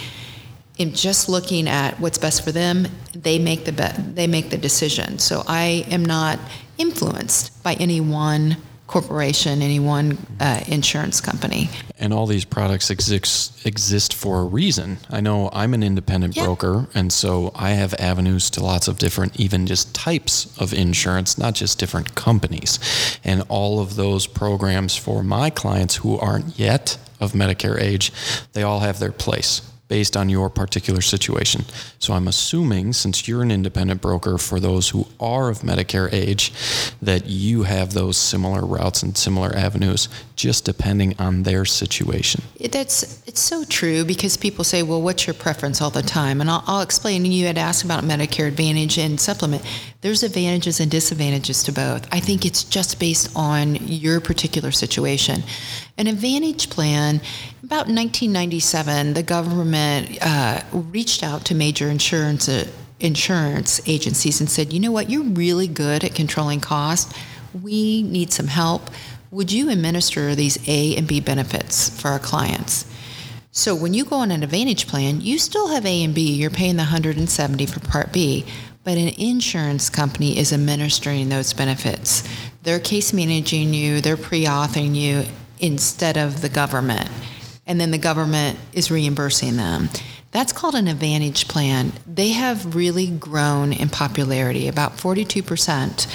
am 0.78 0.94
just 0.94 1.28
looking 1.28 1.68
at 1.68 2.00
what's 2.00 2.18
best 2.18 2.44
for 2.44 2.52
them. 2.52 2.88
They 3.14 3.40
make 3.40 3.66
the 3.66 3.72
be- 3.72 4.02
they 4.14 4.28
make 4.28 4.50
the 4.50 4.58
decision. 4.58 5.18
So 5.18 5.44
I 5.48 5.86
am 5.90 6.06
not 6.06 6.40
influenced 6.78 7.64
by 7.64 7.74
any 7.76 8.00
one 8.00 8.58
corporation, 8.90 9.62
any 9.62 9.80
one 9.80 10.18
uh, 10.40 10.62
insurance 10.68 11.22
company. 11.22 11.70
And 12.00 12.12
all 12.12 12.26
these 12.26 12.44
products 12.44 12.90
exist 12.90 13.66
exist 13.66 14.14
for 14.16 14.40
a 14.40 14.46
reason. 14.46 14.98
I 15.12 15.22
know 15.22 15.50
I'm 15.54 15.76
an 15.76 15.84
independent 15.84 16.36
Yeah. 16.36 16.46
broker, 16.46 16.88
and 16.96 17.14
so 17.14 17.52
I 17.56 17.72
have 17.72 17.94
avenues 18.00 18.50
to 18.52 18.64
lots 18.64 18.88
of 18.88 18.98
different, 18.98 19.40
even 19.40 19.68
just 19.68 19.94
types 19.94 20.48
of 20.58 20.74
insurance, 20.74 21.38
not 21.38 21.54
just 21.54 21.78
different 21.78 22.16
companies. 22.16 22.80
And 23.24 23.44
all 23.48 23.80
of 23.80 23.96
those 23.96 24.26
programs 24.26 24.96
for 24.96 25.24
my 25.24 25.52
clients 25.52 25.98
who 25.98 26.18
aren't 26.18 26.58
yet 26.58 26.98
of 27.20 27.34
Medicare 27.34 27.80
age, 27.80 28.12
they 28.54 28.64
all 28.64 28.80
have 28.80 28.98
their 29.00 29.12
place 29.12 29.62
based 29.90 30.16
on 30.16 30.30
your 30.30 30.50
particular 30.50 31.02
situation. 31.02 31.66
So 31.98 32.14
I'm 32.14 32.30
assuming, 32.30 32.94
since 32.94 33.28
you're 33.28 33.42
an 33.42 33.52
independent 33.52 34.02
broker, 34.02 34.38
for 34.38 34.62
those 34.62 34.90
who 34.90 35.08
are 35.20 35.50
of 35.50 35.60
Medicare 35.60 36.08
age, 36.14 36.54
that 37.02 37.26
you 37.26 37.64
have 37.64 37.94
those 37.94 38.16
similar 38.16 38.66
routes 38.66 39.04
and 39.04 39.18
similar 39.18 39.54
avenues, 39.54 40.08
just 40.40 40.64
depending 40.64 41.14
on 41.20 41.44
their 41.44 41.66
situation. 41.66 42.42
That's 42.72 43.22
it's 43.28 43.42
so 43.42 43.66
true 43.66 44.06
because 44.06 44.38
people 44.38 44.64
say, 44.64 44.82
"Well, 44.84 45.02
what's 45.02 45.28
your 45.28 45.34
preference?" 45.34 45.82
all 45.82 45.90
the 45.90 46.02
time, 46.02 46.40
and 46.40 46.50
I'll, 46.50 46.64
I'll 46.66 46.82
explain. 46.82 47.26
You 47.26 47.46
had 47.46 47.58
asked 47.58 47.84
about 47.84 48.06
Medicare 48.06 48.48
Advantage 48.48 48.98
and 48.98 49.20
supplement. 49.20 49.64
There's 50.02 50.24
advantages 50.24 50.80
and 50.80 50.90
disadvantages 50.90 51.62
to 51.64 51.74
both. 51.74 52.08
I 52.14 52.22
think 52.22 52.46
it's 52.46 52.64
just 52.64 53.00
based 53.00 53.30
on 53.36 53.76
your 53.86 54.22
particular 54.22 54.72
situation. 54.72 55.44
An 55.98 56.08
Advantage 56.08 56.70
plan, 56.70 57.20
about 57.62 57.88
1997, 57.88 59.14
the 59.16 59.24
government 59.24 60.18
uh, 60.22 60.62
reached 60.72 61.22
out 61.22 61.44
to 61.46 61.56
major 61.56 61.90
insurance. 61.90 62.48
Uh, 62.48 62.66
insurance 63.02 63.80
agencies 63.88 64.42
and 64.42 64.50
said, 64.50 64.74
you 64.74 64.80
know 64.82 64.92
what, 64.92 65.10
you're 65.10 65.24
really 65.24 65.70
good 65.70 66.04
at 66.04 66.14
controlling 66.14 66.60
costs. 66.60 67.18
We 67.64 68.04
need 68.04 68.34
some 68.34 68.48
help. 68.48 68.90
Would 69.32 69.52
you 69.52 69.70
administer 69.70 70.34
these 70.34 70.58
A 70.68 70.96
and 70.96 71.08
B 71.08 71.20
benefits 71.20 71.90
for 71.90 72.08
our 72.08 72.20
clients? 72.20 72.86
So 73.52 73.76
when 73.76 73.94
you 73.94 74.04
go 74.04 74.18
on 74.18 74.32
an 74.32 74.42
Advantage 74.42 74.88
plan, 74.88 75.22
you 75.22 75.38
still 75.38 75.68
have 75.68 75.86
A 75.86 76.04
and 76.04 76.16
B. 76.16 76.34
You're 76.34 76.50
paying 76.50 76.78
the 76.78 76.84
170 76.84 77.66
for 77.68 77.80
Part 77.80 78.12
B, 78.12 78.44
but 78.84 78.98
an 78.98 79.10
insurance 79.20 79.90
company 79.90 80.40
is 80.40 80.52
administering 80.52 81.30
those 81.30 81.54
benefits. 81.54 82.24
They're 82.64 82.80
case 82.80 83.14
managing 83.14 83.74
you, 83.74 84.02
they're 84.02 84.18
pre-authoring 84.18 84.96
you 84.96 85.26
instead 85.60 86.18
of 86.18 86.42
the 86.42 86.50
government. 86.50 87.10
And 87.68 87.80
then 87.80 87.92
the 87.92 88.00
government 88.00 88.58
is 88.74 88.90
reimbursing 88.90 89.58
them. 89.58 89.90
That's 90.32 90.54
called 90.54 90.74
an 90.74 90.88
Advantage 90.88 91.48
plan. 91.48 91.92
They 92.08 92.30
have 92.30 92.76
really 92.76 93.08
grown 93.08 93.74
in 93.74 93.90
popularity. 93.90 94.68
About 94.68 94.98
42% 94.98 96.08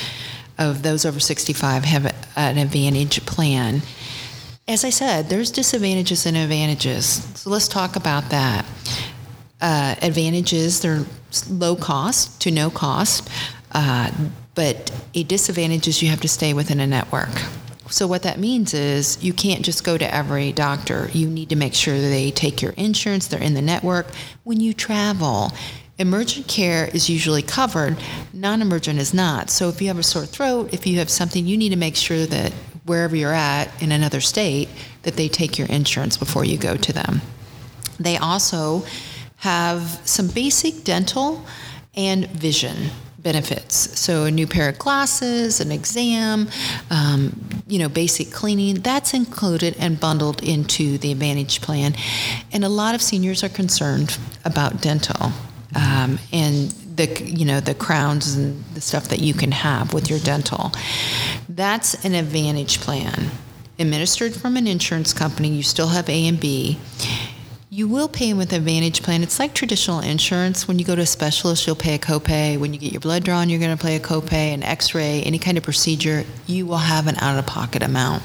of 0.59 0.83
those 0.83 1.05
over 1.05 1.21
65 1.21 1.85
have 1.85 2.15
an 2.37 2.59
Advantage 2.59 3.25
plan. 3.27 3.83
As 4.67 4.85
I 4.85 4.91
said, 4.91 5.29
there's 5.29 5.51
disadvantages 5.51 6.27
and 6.27 6.37
advantages. 6.37 7.07
So 7.35 7.51
let's 7.51 7.69
talk 7.69 7.97
about 7.97 8.31
that. 8.31 8.65
Uh, 9.61 9.95
advantages, 10.03 10.81
they're 10.81 11.05
low 11.51 11.77
cost 11.77 12.41
to 12.43 12.51
no 12.51 12.71
cost, 12.71 13.29
uh, 13.73 14.11
but 14.55 14.91
a 15.15 15.25
disadvantage 15.25 15.89
is 15.89 16.03
you 16.03 16.09
have 16.09 16.21
to 16.21 16.29
stay 16.29 16.55
within 16.55 16.81
a 16.81 16.87
network. 16.87 17.31
So 17.91 18.07
what 18.07 18.23
that 18.23 18.39
means 18.39 18.73
is 18.73 19.23
you 19.23 19.33
can't 19.33 19.65
just 19.65 19.85
go 19.85 19.99
to 19.99 20.15
every 20.15 20.53
doctor. 20.53 21.11
You 21.13 21.29
need 21.29 21.51
to 21.51 21.57
make 21.57 21.75
sure 21.75 21.99
they 21.99 22.31
take 22.31 22.63
your 22.63 22.73
insurance, 22.73 23.27
they're 23.27 23.43
in 23.43 23.55
the 23.55 23.63
network. 23.63 24.07
When 24.45 24.61
you 24.61 24.73
travel, 24.73 25.53
emergent 25.99 26.49
care 26.49 26.87
is 26.93 27.09
usually 27.09 27.43
covered, 27.43 27.97
non-emergent 28.33 28.99
is 28.99 29.15
not. 29.15 29.51
So 29.51 29.69
if 29.69 29.81
you 29.81 29.89
have 29.89 29.99
a 29.99 30.03
sore 30.03 30.27
throat, 30.27 30.73
if 30.73 30.87
you 30.87 30.99
have 30.99 31.11
something, 31.11 31.47
you 31.47 31.57
need 31.57 31.71
to 31.71 31.77
make 31.77 31.97
sure 31.97 32.27
that 32.27 32.53
wherever 32.85 33.17
you're 33.17 33.33
at 33.33 33.83
in 33.83 33.93
another 33.93 34.21
state, 34.21 34.69
that 35.03 35.15
they 35.15 35.29
take 35.29 35.59
your 35.59 35.69
insurance 35.69 36.17
before 36.17 36.45
you 36.45 36.59
go 36.59 36.77
to 36.77 36.93
them. 36.93 37.21
They 37.99 38.17
also 38.17 38.85
have 39.37 40.01
some 40.05 40.29
basic 40.29 40.85
dental 40.85 41.45
and 41.95 42.27
vision 42.29 42.91
benefits. 43.19 43.99
So 43.99 44.25
a 44.25 44.31
new 44.31 44.47
pair 44.47 44.69
of 44.69 44.79
glasses, 44.79 45.61
an 45.61 45.73
exam, 45.73 46.49
um, 46.91 47.41
you 47.67 47.79
know, 47.79 47.89
basic 47.89 48.31
cleaning, 48.31 48.77
that's 48.77 49.15
included 49.15 49.77
and 49.79 49.99
bundled 49.99 50.43
into 50.43 50.99
the 50.99 51.13
Advantage 51.13 51.63
plan. 51.63 51.95
And 52.53 52.65
a 52.65 52.69
lot 52.69 52.95
of 52.95 53.01
seniors 53.01 53.43
are 53.43 53.49
concerned 53.49 54.19
about 54.45 54.83
dental 54.83 55.33
um, 55.75 56.19
and 56.33 56.71
the, 56.97 57.07
you 57.25 57.45
know, 57.45 57.61
the 57.61 57.75
crowns 57.75 58.35
and 58.35 58.65
the 58.75 58.81
stuff 58.81 59.09
that 59.09 59.21
you 59.21 59.35
can 59.35 59.53
have 59.53 59.93
with 59.93 60.09
your 60.09 60.19
dental. 60.21 60.73
That's 61.49 62.05
an 62.05 62.15
Advantage 62.15 62.81
plan. 62.81 63.31
Administered 63.79 64.35
from 64.35 64.57
an 64.57 64.67
insurance 64.67 65.13
company, 65.13 65.49
you 65.49 65.63
still 65.63 65.89
have 65.89 66.09
A 66.09 66.29
and 66.29 66.39
B. 66.39 66.79
You 67.71 67.89
will 67.89 68.07
pay 68.07 68.33
with 68.33 68.53
Advantage 68.53 69.03
plan. 69.03 69.25
It's 69.25 69.41
like 69.41 69.53
traditional 69.53 69.99
insurance. 69.99 70.69
When 70.69 70.79
you 70.79 70.85
go 70.85 70.95
to 70.95 71.03
a 71.03 71.07
specialist, 71.07 71.67
you'll 71.67 71.75
pay 71.75 71.97
a 71.97 71.99
copay. 71.99 72.57
When 72.57 72.73
you 72.73 72.79
get 72.79 72.93
your 72.93 73.01
blood 73.01 73.25
drawn, 73.25 73.49
you're 73.51 73.59
going 73.59 73.77
to 73.77 73.85
pay 73.85 73.97
a 73.97 74.01
copay. 74.01 74.55
An 74.55 74.63
X-ray, 74.63 75.23
any 75.23 75.41
kind 75.41 75.59
of 75.59 75.65
procedure, 75.65 76.25
you 76.47 76.67
will 76.67 76.77
have 76.77 77.09
an 77.09 77.17
out-of-pocket 77.17 77.83
amount. 77.83 78.23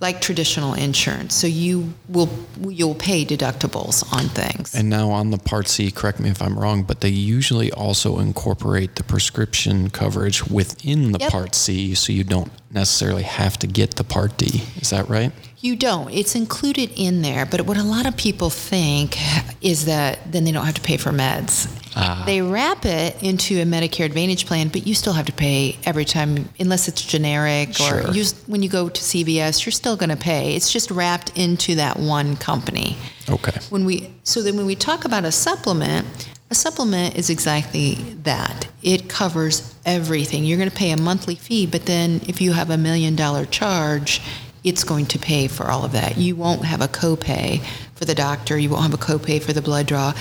Like 0.00 0.20
traditional 0.22 0.72
insurance. 0.74 1.34
So 1.34 1.46
you 1.46 1.92
will 2.08 2.28
you'll 2.60 2.94
pay 2.94 3.24
deductibles 3.24 4.10
on 4.12 4.28
things. 4.30 4.74
And 4.74 4.88
now 4.88 5.10
on 5.10 5.30
the 5.30 5.38
Part 5.38 5.68
C, 5.68 5.90
correct 5.90 6.20
me 6.20 6.30
if 6.30 6.40
I'm 6.40 6.58
wrong, 6.58 6.82
but 6.82 7.00
they 7.02 7.10
usually 7.10 7.70
also 7.70 8.18
incorporate 8.18 8.96
the 8.96 9.04
prescription 9.04 9.90
coverage 9.90 10.46
within 10.46 11.12
the 11.12 11.18
Yep. 11.20 11.30
Part 11.30 11.54
C, 11.54 11.94
so 11.94 12.12
you 12.12 12.24
don't 12.24 12.50
necessarily 12.70 13.22
have 13.24 13.58
to 13.58 13.66
get 13.66 13.96
the 13.96 14.04
Part 14.04 14.36
D. 14.36 14.62
Is 14.76 14.90
that 14.90 15.08
right? 15.08 15.32
You 15.58 15.76
don't. 15.76 16.10
It's 16.10 16.34
included 16.34 16.90
in 16.96 17.20
there, 17.22 17.44
but 17.44 17.62
what 17.62 17.76
a 17.76 17.82
lot 17.82 18.06
of 18.06 18.16
people 18.16 18.48
think 18.48 19.18
is 19.62 19.84
that 19.86 20.32
then 20.32 20.44
they 20.44 20.52
don't 20.52 20.64
have 20.64 20.76
to 20.76 20.80
pay 20.80 20.96
for 20.96 21.10
meds. 21.10 21.68
Ah. 21.96 22.22
They 22.24 22.40
wrap 22.40 22.86
it 22.86 23.20
into 23.22 23.60
a 23.60 23.64
Medicare 23.64 24.04
Advantage 24.06 24.46
plan, 24.46 24.68
but 24.68 24.86
you 24.86 24.94
still 24.94 25.12
have 25.12 25.26
to 25.26 25.32
pay 25.32 25.76
every 25.84 26.04
time, 26.04 26.48
unless 26.58 26.86
it's 26.88 27.02
generic 27.04 27.74
Sure. 27.74 28.08
or 28.08 28.12
you, 28.12 28.24
when 28.46 28.62
you 28.62 28.68
go 28.68 28.88
to 28.88 29.00
CVS, 29.00 29.66
you're 29.66 29.72
still 29.72 29.96
going 29.96 30.10
to 30.10 30.16
pay. 30.16 30.54
It's 30.54 30.72
just 30.72 30.90
wrapped 30.90 31.36
into 31.36 31.74
that 31.74 31.98
one 31.98 32.36
company. 32.36 32.96
Okay. 33.30 33.58
When 33.70 33.84
we 33.84 34.12
so 34.24 34.42
then 34.42 34.56
when 34.56 34.66
we 34.66 34.74
talk 34.74 35.04
about 35.04 35.24
a 35.24 35.32
supplement, 35.32 36.06
a 36.50 36.54
supplement 36.54 37.16
is 37.16 37.30
exactly 37.30 37.94
that. 38.24 38.68
It 38.82 39.08
covers 39.08 39.74
everything. 39.86 40.44
You're 40.44 40.58
going 40.58 40.70
to 40.70 40.76
pay 40.76 40.90
a 40.90 40.96
monthly 40.96 41.36
fee, 41.36 41.66
but 41.66 41.86
then 41.86 42.20
if 42.26 42.40
you 42.40 42.52
have 42.52 42.70
a 42.70 42.76
million 42.76 43.14
dollar 43.14 43.46
charge, 43.46 44.20
it's 44.64 44.84
going 44.84 45.06
to 45.06 45.18
pay 45.18 45.46
for 45.46 45.70
all 45.70 45.84
of 45.84 45.92
that. 45.92 46.18
You 46.18 46.34
won't 46.36 46.64
have 46.64 46.80
a 46.80 46.88
copay 46.88 47.64
for 47.94 48.04
the 48.04 48.14
doctor. 48.14 48.58
You 48.58 48.70
won't 48.70 48.82
have 48.82 48.94
a 48.94 48.96
copay 48.96 49.40
for 49.40 49.52
the 49.52 49.62
blood 49.62 49.86
draw. 49.86 50.12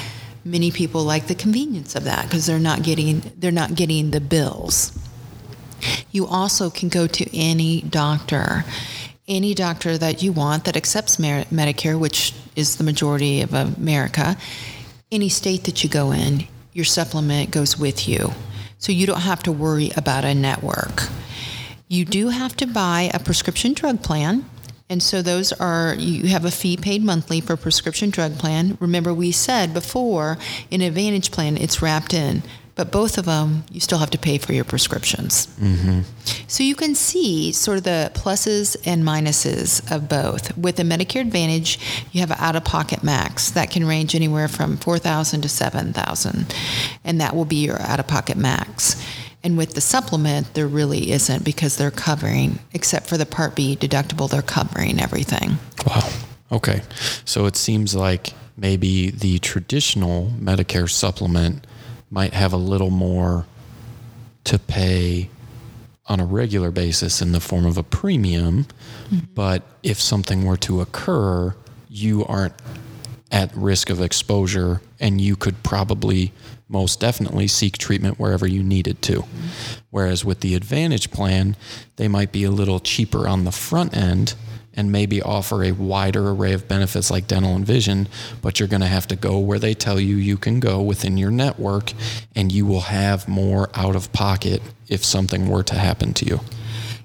Many 0.45 0.71
people 0.71 1.03
like 1.03 1.27
the 1.27 1.35
convenience 1.35 1.95
of 1.95 2.03
that 2.05 2.25
because 2.25 2.45
they're 2.45 2.59
not 2.59 2.83
getting 2.83 3.21
they're 3.37 3.51
not 3.51 3.75
getting 3.75 4.11
the 4.11 4.21
bills. 4.21 4.97
You 6.11 6.27
also 6.27 6.69
can 6.69 6.89
go 6.89 7.07
to 7.07 7.37
any 7.37 7.81
doctor, 7.81 8.65
any 9.29 9.53
doctor 9.53 9.97
that 9.97 10.21
you 10.21 10.33
want 10.33 10.65
that 10.65 10.75
accepts 10.75 11.19
Mer- 11.19 11.45
Medicare, 11.45 11.97
which 11.97 12.33
is 12.55 12.75
the 12.75 12.83
majority 12.83 13.41
of 13.41 13.53
America. 13.53 14.35
Any 15.11 15.29
state 15.29 15.63
that 15.65 15.83
you 15.83 15.89
go 15.89 16.11
in, 16.11 16.47
your 16.73 16.85
supplement 16.85 17.51
goes 17.51 17.77
with 17.77 18.07
you. 18.07 18.33
So 18.79 18.91
you 18.91 19.05
don't 19.05 19.21
have 19.21 19.43
to 19.43 19.51
worry 19.51 19.91
about 19.95 20.25
a 20.25 20.33
network. 20.33 21.03
You 21.87 22.05
do 22.05 22.29
have 22.29 22.55
to 22.57 22.67
buy 22.67 23.09
a 23.13 23.19
prescription 23.19 23.73
drug 23.73 24.01
plan. 24.01 24.45
And 24.89 25.03
so 25.03 25.21
those 25.21 25.51
are, 25.53 25.93
you 25.95 26.27
have 26.29 26.45
a 26.45 26.51
fee 26.51 26.75
paid 26.75 27.03
monthly 27.03 27.41
for 27.41 27.55
prescription 27.55 28.09
drug 28.09 28.37
plan. 28.39 28.77
Remember, 28.79 29.13
we 29.13 29.31
said 29.31 29.73
before 29.73 30.37
in 30.71 30.81
Advantage 30.81 31.29
plan, 31.29 31.57
it's 31.57 31.81
wrapped 31.81 32.13
in, 32.13 32.41
but 32.79 32.93
both 32.93 33.17
of 33.17 33.25
them, 33.25 33.65
you 33.69 33.81
still 33.81 33.97
have 33.97 34.09
to 34.11 34.17
pay 34.17 34.37
for 34.37 34.53
your 34.53 34.63
prescriptions. 34.63 35.47
Mm-hmm. 35.59 36.03
So 36.47 36.63
you 36.63 36.75
can 36.75 36.95
see 36.95 37.51
sort 37.51 37.77
of 37.77 37.83
the 37.83 38.09
pluses 38.13 38.77
and 38.85 39.03
minuses 39.03 39.91
of 39.93 40.07
both. 40.07 40.57
With 40.57 40.77
the 40.77 40.83
Medicare 40.83 41.19
Advantage, 41.19 41.77
you 42.13 42.21
have 42.21 42.31
an 42.31 42.37
out-of-pocket 42.39 43.03
max 43.03 43.51
that 43.51 43.69
can 43.69 43.85
range 43.85 44.15
anywhere 44.15 44.47
from 44.47 44.77
4,000 44.77 45.41
to 45.41 45.49
7,000, 45.49 46.55
and 47.03 47.19
that 47.19 47.35
will 47.35 47.43
be 47.43 47.57
your 47.57 47.81
out-of-pocket 47.81 48.37
max. 48.37 48.95
And 49.43 49.57
with 49.57 49.73
the 49.73 49.81
supplement, 49.81 50.53
there 50.53 50.65
really 50.65 51.11
isn't 51.11 51.43
because 51.43 51.75
they're 51.75 51.91
covering, 51.91 52.59
except 52.71 53.07
for 53.07 53.17
the 53.17 53.25
Part 53.25 53.57
B 53.57 53.75
deductible, 53.75 54.29
they're 54.29 54.41
covering 54.41 55.01
everything. 55.01 55.57
Wow. 55.85 56.09
Okay. 56.49 56.81
So 57.25 57.45
it 57.45 57.57
seems 57.57 57.93
like 57.93 58.31
maybe 58.55 59.11
the 59.11 59.39
traditional 59.39 60.31
Medicare 60.39 60.89
supplement 60.89 61.67
might 62.09 62.33
have 62.33 62.53
a 62.53 62.57
little 62.57 62.89
more 62.89 63.45
to 64.45 64.57
pay 64.57 65.29
on 66.07 66.19
a 66.19 66.25
regular 66.25 66.71
basis 66.71 67.21
in 67.21 67.31
the 67.31 67.39
form 67.39 67.65
of 67.65 67.77
a 67.77 67.83
premium. 67.83 68.65
Mm-hmm. 69.09 69.33
But 69.35 69.63
if 69.83 70.01
something 70.01 70.43
were 70.43 70.57
to 70.57 70.81
occur, 70.81 71.55
you 71.87 72.25
aren't 72.25 72.55
at 73.31 73.55
risk 73.55 73.91
of 73.91 74.01
exposure 74.01 74.81
and 74.99 75.21
you 75.21 75.35
could 75.35 75.61
probably 75.61 76.33
most 76.67 76.99
definitely 76.99 77.47
seek 77.47 77.77
treatment 77.77 78.19
wherever 78.19 78.47
you 78.47 78.63
needed 78.63 79.01
to. 79.03 79.21
Mm-hmm. 79.21 79.47
Whereas 79.91 80.25
with 80.25 80.39
the 80.39 80.55
Advantage 80.55 81.11
plan, 81.11 81.55
they 81.97 82.07
might 82.07 82.31
be 82.31 82.43
a 82.43 82.51
little 82.51 82.79
cheaper 82.79 83.27
on 83.27 83.43
the 83.43 83.51
front 83.51 83.95
end 83.95 84.33
and 84.79 84.93
maybe 84.93 85.21
offer 85.21 85.65
a 85.65 85.73
wider 85.73 86.29
array 86.29 86.53
of 86.53 86.65
benefits 86.65 87.11
like 87.11 87.27
dental 87.27 87.53
and 87.53 87.65
vision, 87.65 88.07
but 88.41 88.59
you're 88.59 88.69
going 88.69 88.79
to 88.79 88.87
have 88.87 89.05
to 89.05 89.15
go 89.17 89.37
where 89.37 89.59
they 89.59 89.73
tell 89.73 89.99
you 89.99 90.15
you 90.15 90.37
can 90.37 90.61
go 90.61 90.81
within 90.81 91.17
your 91.17 91.29
network 91.29 91.91
and 92.33 92.49
you 92.49 92.65
will 92.65 92.79
have 92.79 93.27
more 93.27 93.69
out 93.73 93.93
of 93.93 94.11
pocket 94.13 94.61
if 94.87 95.03
something 95.03 95.49
were 95.49 95.63
to 95.63 95.75
happen 95.75 96.13
to 96.13 96.25
you. 96.25 96.39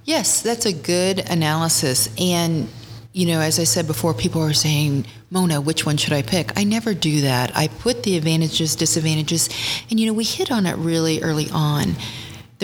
Yes, 0.04 0.40
that's 0.40 0.66
a 0.66 0.72
good 0.72 1.18
analysis. 1.18 2.08
And, 2.16 2.68
you 3.12 3.26
know, 3.26 3.40
as 3.40 3.58
I 3.58 3.64
said 3.64 3.88
before, 3.88 4.14
people 4.14 4.40
are 4.40 4.52
saying, 4.52 5.06
Mona, 5.32 5.60
which 5.60 5.84
one 5.84 5.96
should 5.96 6.12
I 6.12 6.22
pick? 6.22 6.56
I 6.56 6.62
never 6.62 6.94
do 6.94 7.22
that. 7.22 7.56
I 7.56 7.66
put 7.66 8.04
the 8.04 8.16
advantages, 8.16 8.76
disadvantages, 8.76 9.48
and, 9.90 9.98
you 9.98 10.06
know, 10.06 10.12
we 10.12 10.22
hit 10.22 10.52
on 10.52 10.66
it 10.66 10.76
really 10.76 11.22
early 11.22 11.50
on. 11.50 11.96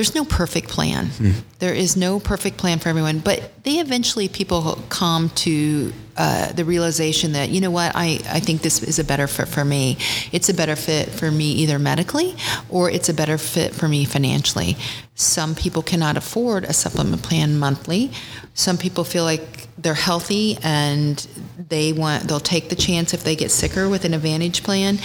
There's 0.01 0.15
no 0.15 0.25
perfect 0.25 0.71
plan. 0.71 1.09
Mm-hmm. 1.09 1.41
There 1.59 1.75
is 1.75 1.95
no 1.95 2.21
perfect 2.21 2.57
plan 2.57 2.79
for 2.79 2.89
everyone, 2.89 3.19
but 3.19 3.63
they 3.65 3.81
eventually 3.81 4.29
people 4.29 4.79
come 4.89 5.29
to 5.45 5.93
uh, 6.21 6.53
the 6.53 6.67
realization 6.67 7.33
that 7.33 7.49
you 7.49 7.63
know 7.63 7.71
what 7.71 7.93
I, 7.95 8.21
I 8.29 8.41
think 8.41 8.61
this 8.61 8.83
is 8.83 8.99
a 8.99 9.05
better 9.05 9.27
fit 9.27 9.49
for 9.49 9.65
me. 9.65 9.97
It's 10.33 10.51
a 10.51 10.55
better 10.55 10.77
fit 10.77 11.09
for 11.09 11.31
me 11.31 11.51
either 11.53 11.79
medically 11.79 12.37
or 12.69 12.91
it's 12.91 13.09
a 13.09 13.15
better 13.15 13.39
fit 13.39 13.75
for 13.75 13.89
me 13.89 14.05
financially. 14.05 14.77
Some 15.15 15.55
people 15.55 15.83
cannot 15.83 16.19
afford 16.19 16.65
a 16.65 16.75
supplement 16.75 17.23
plan 17.23 17.59
monthly. 17.59 18.11
Some 18.53 18.77
people 18.77 19.03
feel 19.03 19.25
like 19.25 19.69
they're 19.79 19.95
healthy 19.95 20.59
and 20.63 21.27
they 21.57 21.95
want 21.95 22.25
they'll 22.25 22.39
take 22.39 22.69
the 22.69 22.77
chance 22.77 23.15
if 23.15 23.25
they 23.25 23.35
get 23.35 23.51
sicker 23.51 23.89
with 23.89 24.05
an 24.05 24.13
advantage 24.13 24.63
plan. 24.63 24.99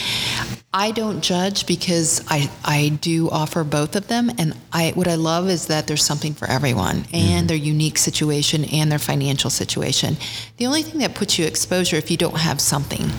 I 0.78 0.92
don't 0.92 1.22
judge 1.22 1.66
because 1.68 2.22
I, 2.28 2.52
I 2.66 2.90
do 2.90 3.30
offer 3.30 3.64
both 3.64 3.96
of 3.96 4.10
them 4.10 4.30
and 4.38 4.54
I 4.74 4.92
what 4.94 5.08
I 5.08 5.16
love 5.16 5.48
is 5.48 5.68
that 5.68 5.88
there's 5.88 6.04
something 6.04 6.34
for 6.34 6.50
everyone 6.50 7.06
and 7.14 7.50
their 7.50 7.56
unique 7.56 7.98
situation 7.98 8.66
and 8.66 8.92
their 8.92 9.00
financial 9.00 9.50
situation. 9.50 10.18
The 10.58 10.66
only 10.66 10.84
thing 10.84 11.00
that 11.00 11.05
puts 11.14 11.38
you 11.38 11.46
exposure 11.46 11.98
if 11.98 12.10
you 12.10 12.18
don't 12.18 12.38
have 12.38 12.60
something. 12.60 13.10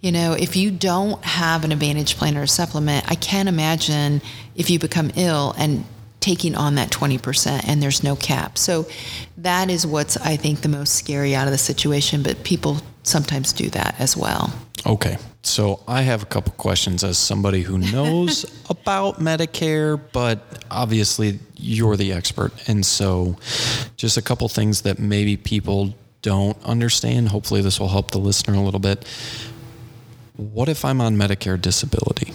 You 0.00 0.12
know, 0.12 0.32
if 0.32 0.56
you 0.56 0.70
don't 0.70 1.24
have 1.24 1.64
an 1.64 1.72
advantage 1.72 2.16
plan 2.16 2.36
or 2.36 2.42
a 2.42 2.48
supplement, 2.48 3.08
I 3.08 3.14
can't 3.14 3.48
imagine 3.48 4.20
if 4.56 4.68
you 4.68 4.78
become 4.78 5.12
ill 5.16 5.54
and 5.56 5.84
taking 6.18 6.54
on 6.54 6.74
that 6.76 6.90
20% 6.90 7.68
and 7.68 7.82
there's 7.82 8.02
no 8.02 8.16
cap. 8.16 8.58
So 8.58 8.86
that 9.38 9.70
is 9.70 9.86
what's 9.86 10.16
I 10.16 10.36
think 10.36 10.60
the 10.60 10.68
most 10.68 10.94
scary 10.94 11.34
out 11.34 11.46
of 11.46 11.52
the 11.52 11.58
situation, 11.58 12.22
but 12.22 12.44
people 12.44 12.78
sometimes 13.02 13.52
do 13.52 13.68
that 13.70 13.96
as 13.98 14.16
well. 14.16 14.52
Okay. 14.86 15.18
So 15.44 15.82
I 15.88 16.02
have 16.02 16.22
a 16.22 16.26
couple 16.26 16.52
questions 16.52 17.02
as 17.02 17.18
somebody 17.18 17.62
who 17.62 17.78
knows 17.92 18.44
about 18.70 19.18
Medicare, 19.18 20.00
but 20.12 20.64
obviously 20.70 21.40
you're 21.56 21.96
the 21.96 22.12
expert. 22.12 22.52
And 22.68 22.86
so 22.86 23.36
just 23.96 24.16
a 24.16 24.22
couple 24.22 24.48
things 24.48 24.82
that 24.82 24.98
maybe 24.98 25.36
people 25.36 25.94
don't 26.22 26.56
understand. 26.64 27.28
Hopefully 27.28 27.60
this 27.60 27.78
will 27.78 27.88
help 27.88 28.12
the 28.12 28.18
listener 28.18 28.54
a 28.54 28.60
little 28.60 28.80
bit. 28.80 29.06
What 30.36 30.68
if 30.68 30.84
I'm 30.84 31.00
on 31.00 31.16
Medicare 31.16 31.60
disability? 31.60 32.32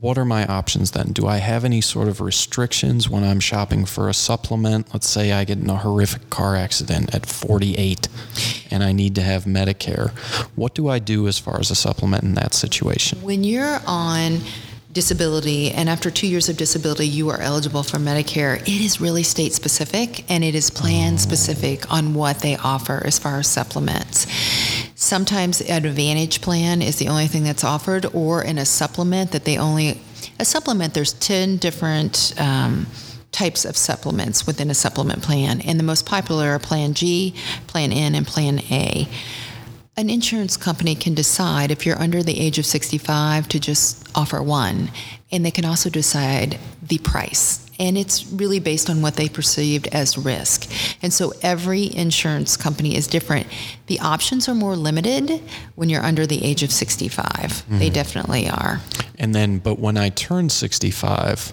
What 0.00 0.18
are 0.18 0.24
my 0.24 0.44
options 0.46 0.92
then? 0.92 1.12
Do 1.12 1.28
I 1.28 1.36
have 1.36 1.64
any 1.64 1.80
sort 1.80 2.08
of 2.08 2.20
restrictions 2.20 3.08
when 3.08 3.22
I'm 3.22 3.38
shopping 3.38 3.84
for 3.84 4.08
a 4.08 4.14
supplement? 4.14 4.92
Let's 4.92 5.08
say 5.08 5.32
I 5.32 5.44
get 5.44 5.58
in 5.58 5.70
a 5.70 5.76
horrific 5.76 6.28
car 6.28 6.56
accident 6.56 7.14
at 7.14 7.24
48 7.26 8.08
and 8.70 8.82
I 8.82 8.90
need 8.90 9.14
to 9.14 9.22
have 9.22 9.44
Medicare. 9.44 10.10
What 10.56 10.74
do 10.74 10.88
I 10.88 10.98
do 10.98 11.28
as 11.28 11.38
far 11.38 11.60
as 11.60 11.70
a 11.70 11.76
supplement 11.76 12.24
in 12.24 12.34
that 12.34 12.52
situation? 12.52 13.22
When 13.22 13.44
you're 13.44 13.80
on 13.86 14.40
disability 14.96 15.70
and 15.72 15.90
after 15.90 16.10
two 16.10 16.26
years 16.26 16.48
of 16.48 16.56
disability 16.56 17.06
you 17.06 17.28
are 17.28 17.38
eligible 17.38 17.82
for 17.82 17.98
medicare. 17.98 18.58
It 18.62 18.80
is 18.80 18.98
really 18.98 19.22
state 19.22 19.52
specific 19.52 20.24
and 20.30 20.42
it 20.42 20.54
is 20.54 20.70
plan 20.70 21.18
specific 21.18 21.92
on 21.92 22.14
what 22.14 22.38
they 22.38 22.56
offer 22.56 23.02
as 23.04 23.18
far 23.18 23.38
as 23.38 23.46
supplements. 23.46 24.26
Sometimes 24.94 25.60
an 25.60 25.84
advantage 25.84 26.40
plan 26.40 26.80
is 26.80 26.96
the 26.96 27.08
only 27.08 27.26
thing 27.26 27.44
that's 27.44 27.62
offered 27.62 28.06
or 28.14 28.42
in 28.42 28.56
a 28.56 28.64
supplement 28.64 29.32
that 29.32 29.44
they 29.44 29.58
only 29.58 30.00
a 30.40 30.46
supplement 30.46 30.94
there's 30.94 31.12
10 31.12 31.58
different 31.58 32.32
um, 32.38 32.86
types 33.32 33.66
of 33.66 33.76
supplements 33.76 34.46
within 34.46 34.70
a 34.70 34.74
supplement 34.74 35.22
plan 35.22 35.60
and 35.60 35.78
the 35.78 35.84
most 35.84 36.06
popular 36.06 36.52
are 36.52 36.58
plan 36.58 36.94
g 36.94 37.34
plan 37.66 37.92
n 37.92 38.14
and 38.14 38.26
plan 38.26 38.60
a 38.70 39.06
an 39.98 40.10
insurance 40.10 40.56
company 40.56 40.94
can 40.94 41.14
decide 41.14 41.70
if 41.70 41.86
you're 41.86 41.98
under 42.00 42.22
the 42.22 42.38
age 42.38 42.58
of 42.58 42.66
65 42.66 43.48
to 43.48 43.58
just 43.58 44.06
offer 44.14 44.42
one, 44.42 44.90
and 45.32 45.44
they 45.44 45.50
can 45.50 45.64
also 45.64 45.88
decide 45.88 46.58
the 46.82 46.98
price. 46.98 47.62
And 47.78 47.96
it's 47.96 48.26
really 48.26 48.58
based 48.58 48.88
on 48.88 49.02
what 49.02 49.16
they 49.16 49.28
perceived 49.28 49.86
as 49.88 50.16
risk. 50.16 50.70
And 51.02 51.12
so 51.12 51.32
every 51.42 51.94
insurance 51.94 52.56
company 52.56 52.96
is 52.96 53.06
different. 53.06 53.46
The 53.86 54.00
options 54.00 54.48
are 54.48 54.54
more 54.54 54.76
limited 54.76 55.42
when 55.74 55.88
you're 55.90 56.02
under 56.02 56.26
the 56.26 56.42
age 56.44 56.62
of 56.62 56.72
65. 56.72 57.24
They 57.26 57.86
mm-hmm. 57.86 57.94
definitely 57.94 58.48
are. 58.48 58.80
And 59.18 59.34
then, 59.34 59.58
but 59.58 59.78
when 59.78 59.96
I 59.96 60.10
turn 60.10 60.48
65, 60.48 61.52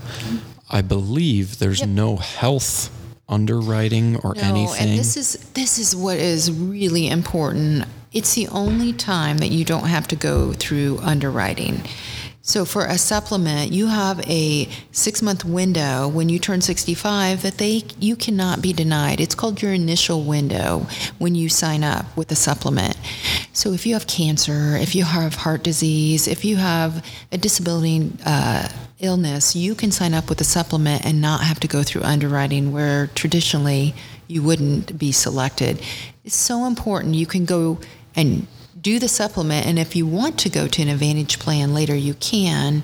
I 0.70 0.82
believe 0.82 1.60
there's 1.60 1.86
no 1.86 2.18
health 2.18 2.90
underwriting 3.28 4.18
or 4.18 4.36
No, 4.36 4.42
anything? 4.42 4.90
and 4.90 5.00
this 5.00 5.18
is 5.18 5.34
this 5.54 5.80
is 5.80 5.96
what 5.96 6.18
is 6.18 6.52
really 6.52 7.08
important. 7.08 7.86
It's 8.14 8.36
the 8.36 8.48
only 8.50 8.94
time 8.94 9.40
that 9.40 9.50
you 9.50 9.66
don't 9.66 9.88
have 9.88 10.08
to 10.10 10.16
go 10.16 10.54
through 10.54 11.00
underwriting. 11.02 11.82
So 12.46 12.66
for 12.66 12.86
a 12.86 12.98
supplement, 12.98 13.72
you 13.72 13.88
have 13.88 14.20
a 14.30 14.68
six 14.92 15.22
month 15.22 15.46
window 15.46 16.10
when 16.10 16.28
you 16.28 16.40
turn 16.40 16.60
65 16.60 17.42
that 17.42 17.58
they 17.58 17.84
you 18.00 18.18
cannot 18.18 18.62
be 18.62 18.74
denied. 18.74 19.22
It's 19.22 19.34
called 19.34 19.62
your 19.62 19.72
initial 19.72 20.22
window 20.24 20.86
when 21.20 21.36
you 21.36 21.48
sign 21.48 21.86
up 21.86 22.06
with 22.18 22.30
a 22.32 22.36
supplement. 22.36 22.98
So 23.54 23.72
if 23.72 23.86
you 23.86 23.94
have 23.94 24.08
cancer, 24.08 24.76
if 24.76 24.94
you 24.94 25.06
have 25.06 25.36
heart 25.36 25.64
disease, 25.64 26.28
if 26.28 26.44
you 26.44 26.58
have 26.58 27.06
a 27.32 27.38
disability 27.38 28.12
uh, 28.26 28.68
illness, 29.00 29.56
you 29.56 29.74
can 29.74 29.92
sign 29.92 30.14
up 30.14 30.28
with 30.28 30.42
a 30.42 30.44
supplement 30.44 31.06
and 31.06 31.22
not 31.22 31.46
have 31.46 31.62
to 31.62 31.68
go 31.68 31.82
through 31.82 32.02
underwriting 32.04 32.74
where 32.74 33.08
traditionally 33.08 33.96
you 34.28 34.44
wouldn't 34.44 34.98
be 34.98 35.14
selected. 35.14 35.82
It's 36.26 36.36
so 36.36 36.66
important. 36.66 37.16
You 37.16 37.26
can 37.26 37.46
go 37.46 37.80
and 38.16 38.48
do 38.80 39.00
the 39.00 39.08
supplement, 39.08 39.66
and 39.66 39.80
if 39.80 39.96
you 39.96 40.06
want 40.06 40.38
to 40.40 40.50
go 40.50 40.68
to 40.68 40.82
an 40.82 40.90
Advantage 40.90 41.40
plan 41.40 41.74
later, 41.74 41.96
you 41.96 42.14
can. 42.16 42.84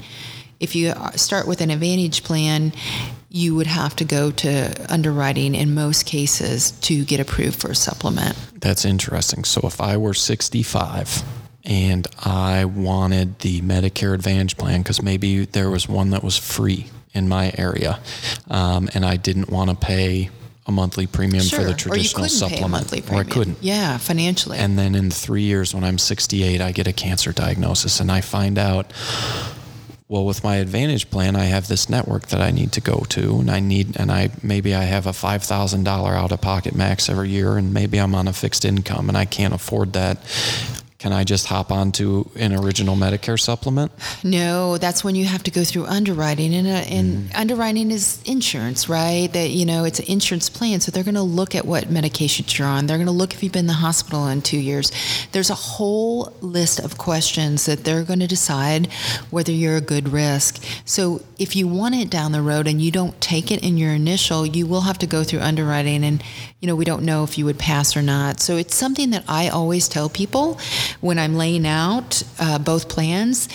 If 0.59 0.75
you 0.75 0.93
start 1.15 1.47
with 1.47 1.61
an 1.61 1.69
Advantage 1.69 2.23
plan, 2.23 2.73
you 3.29 3.55
would 3.55 3.67
have 3.67 3.95
to 3.97 4.05
go 4.05 4.31
to 4.31 4.73
underwriting 4.91 5.55
in 5.55 5.73
most 5.73 6.05
cases 6.05 6.71
to 6.71 7.05
get 7.05 7.19
approved 7.19 7.61
for 7.61 7.71
a 7.71 7.75
supplement. 7.75 8.35
That's 8.55 8.85
interesting. 8.85 9.43
So 9.43 9.61
if 9.65 9.79
I 9.79 9.97
were 9.97 10.13
65 10.13 11.23
and 11.65 12.07
I 12.25 12.65
wanted 12.65 13.39
the 13.39 13.61
Medicare 13.61 14.13
Advantage 14.13 14.57
plan, 14.57 14.81
because 14.81 15.01
maybe 15.01 15.45
there 15.45 15.69
was 15.69 15.87
one 15.87 16.09
that 16.11 16.23
was 16.23 16.37
free 16.37 16.87
in 17.13 17.27
my 17.27 17.53
area, 17.57 17.99
um, 18.49 18.89
and 18.93 19.05
I 19.05 19.17
didn't 19.17 19.49
want 19.49 19.69
to 19.69 19.75
pay 19.75 20.29
a 20.69 20.71
monthly 20.71 21.07
premium 21.07 21.43
for 21.43 21.63
the 21.63 21.73
traditional 21.73 22.23
or 22.23 22.27
you 22.27 22.29
supplement, 22.29 22.59
pay 22.59 22.65
a 22.65 22.67
monthly 22.69 23.01
premium. 23.01 23.27
or 23.27 23.29
I 23.29 23.33
couldn't. 23.33 23.57
Yeah, 23.59 23.97
financially. 23.97 24.57
And 24.57 24.77
then 24.79 24.95
in 24.95 25.11
three 25.11 25.41
years, 25.41 25.73
when 25.73 25.83
I'm 25.83 25.97
68, 25.97 26.61
I 26.61 26.71
get 26.71 26.87
a 26.87 26.93
cancer 26.93 27.33
diagnosis, 27.33 27.99
and 27.99 28.11
I 28.11 28.21
find 28.21 28.57
out, 28.57 28.93
well, 30.07 30.25
with 30.25 30.43
my 30.43 30.55
Advantage 30.57 31.09
plan, 31.09 31.35
I 31.35 31.45
have 31.45 31.67
this 31.67 31.89
network 31.89 32.27
that 32.27 32.39
I 32.41 32.51
need 32.51 32.71
to 32.73 32.81
go 32.81 32.99
to, 33.09 33.39
and 33.39 33.49
I 33.51 33.59
need, 33.59 33.99
and 33.99 34.11
I 34.11 34.29
maybe 34.41 34.73
I 34.73 34.83
have 34.83 35.05
a 35.07 35.13
five 35.13 35.43
thousand 35.43 35.83
dollar 35.83 36.13
out 36.13 36.31
of 36.31 36.41
pocket 36.41 36.75
max 36.75 37.09
every 37.09 37.29
year, 37.29 37.57
and 37.57 37.73
maybe 37.73 37.97
I'm 37.99 38.15
on 38.15 38.27
a 38.27 38.33
fixed 38.33 38.63
income 38.65 39.09
and 39.09 39.17
I 39.17 39.25
can't 39.25 39.53
afford 39.53 39.93
that. 39.93 40.17
Can 40.99 41.13
I 41.13 41.23
just 41.23 41.45
hop 41.45 41.71
onto 41.71 42.25
an 42.35 42.53
original 42.53 42.97
Medicare 42.97 43.39
supplement? 43.39 43.89
No, 44.21 44.77
that's 44.77 45.01
when 45.01 45.15
you 45.15 45.23
have 45.23 45.41
to 45.43 45.51
go 45.51 45.63
through 45.63 45.85
underwriting, 45.85 46.53
and, 46.53 46.67
uh, 46.67 46.71
and 46.71 47.31
underwriting 47.33 47.89
is 47.89 48.21
insurance, 48.25 48.89
right? 48.89 49.31
That 49.31 49.51
you 49.51 49.65
know 49.65 49.85
it's 49.85 49.99
an 49.99 50.07
insurance 50.09 50.49
plan, 50.49 50.81
so 50.81 50.91
they're 50.91 51.05
going 51.05 51.15
to 51.15 51.21
look 51.21 51.55
at 51.55 51.63
what 51.63 51.85
medications 51.85 52.57
you're 52.57 52.67
on. 52.67 52.85
They're 52.85 52.97
going 52.97 53.07
to 53.07 53.13
look 53.13 53.33
if 53.33 53.41
you've 53.41 53.53
been 53.53 53.61
in 53.61 53.67
the 53.67 53.73
hospital 53.75 54.27
in 54.27 54.41
two 54.41 54.59
years. 54.59 54.91
There's 55.31 55.49
a 55.49 55.55
whole 55.55 56.33
list 56.41 56.79
of 56.79 56.97
questions 56.97 57.65
that 57.65 57.85
they're 57.85 58.03
going 58.03 58.19
to 58.19 58.27
decide 58.27 58.91
whether 59.29 59.53
you're 59.53 59.77
a 59.77 59.81
good 59.81 60.09
risk. 60.09 60.61
So 60.83 61.21
if 61.37 61.55
you 61.55 61.65
want 61.65 61.95
it 61.95 62.09
down 62.09 62.33
the 62.33 62.41
road 62.41 62.67
and 62.67 62.81
you 62.81 62.91
don't 62.91 63.19
take 63.21 63.51
it 63.51 63.63
in 63.63 63.77
your 63.77 63.93
initial, 63.93 64.45
you 64.45 64.67
will 64.67 64.81
have 64.81 64.97
to 64.97 65.07
go 65.07 65.23
through 65.23 65.39
underwriting, 65.39 66.03
and 66.03 66.21
you 66.59 66.67
know 66.67 66.75
we 66.75 66.83
don't 66.83 67.03
know 67.03 67.23
if 67.23 67.37
you 67.37 67.45
would 67.45 67.57
pass 67.57 67.95
or 67.95 68.01
not. 68.01 68.41
So 68.41 68.57
it's 68.57 68.75
something 68.75 69.11
that 69.11 69.23
I 69.29 69.47
always 69.47 69.87
tell 69.87 70.09
people 70.09 70.59
when 71.01 71.19
I'm 71.19 71.35
laying 71.35 71.65
out 71.65 72.23
uh, 72.39 72.59
both 72.59 72.89
plans 72.89 73.47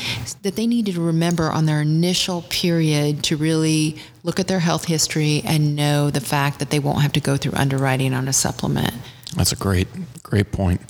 that 0.42 0.56
they 0.56 0.66
need 0.66 0.86
to 0.86 1.00
remember 1.00 1.50
on 1.50 1.66
their 1.66 1.80
initial 1.80 2.42
period 2.42 3.22
to 3.24 3.36
really 3.36 3.96
look 4.22 4.40
at 4.40 4.48
their 4.48 4.60
health 4.60 4.86
history 4.86 5.42
and 5.44 5.76
know 5.76 6.10
the 6.10 6.20
fact 6.20 6.58
that 6.58 6.70
they 6.70 6.78
won't 6.78 7.02
have 7.02 7.12
to 7.12 7.20
go 7.20 7.36
through 7.36 7.52
underwriting 7.54 8.14
on 8.14 8.28
a 8.28 8.32
supplement. 8.32 8.94
That's 9.36 9.52
a 9.52 9.56
great, 9.56 9.88
great 10.22 10.52
point. 10.52 10.80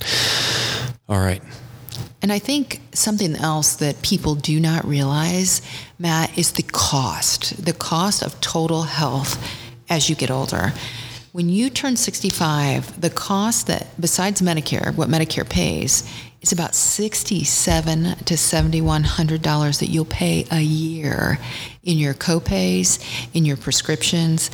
All 1.09 1.19
right. 1.19 1.41
And 2.21 2.31
I 2.31 2.39
think 2.39 2.81
something 2.93 3.35
else 3.35 3.75
that 3.75 4.01
people 4.01 4.35
do 4.35 4.59
not 4.59 4.85
realize, 4.85 5.61
Matt, 5.99 6.37
is 6.37 6.53
the 6.53 6.63
cost, 6.63 7.63
the 7.63 7.73
cost 7.73 8.23
of 8.23 8.39
total 8.41 8.83
health 8.83 9.37
as 9.89 10.09
you 10.09 10.15
get 10.15 10.31
older. 10.31 10.73
When 11.33 11.49
you 11.49 11.69
turn 11.69 11.97
65, 11.97 12.99
the 12.99 13.09
cost 13.09 13.67
that, 13.67 13.87
besides 13.99 14.41
Medicare, 14.41 14.95
what 14.95 15.09
Medicare 15.09 15.47
pays, 15.47 16.09
is 16.45 16.51
about 16.51 16.75
67 16.75 18.15
to 18.25 18.37
7100 18.37 19.41
dollars 19.41 19.79
that 19.79 19.87
you'll 19.87 20.05
pay 20.05 20.45
a 20.51 20.61
year 20.61 21.39
in 21.83 21.97
your 21.97 22.13
copays, 22.13 22.99
in 23.33 23.45
your 23.45 23.57
prescriptions. 23.57 24.51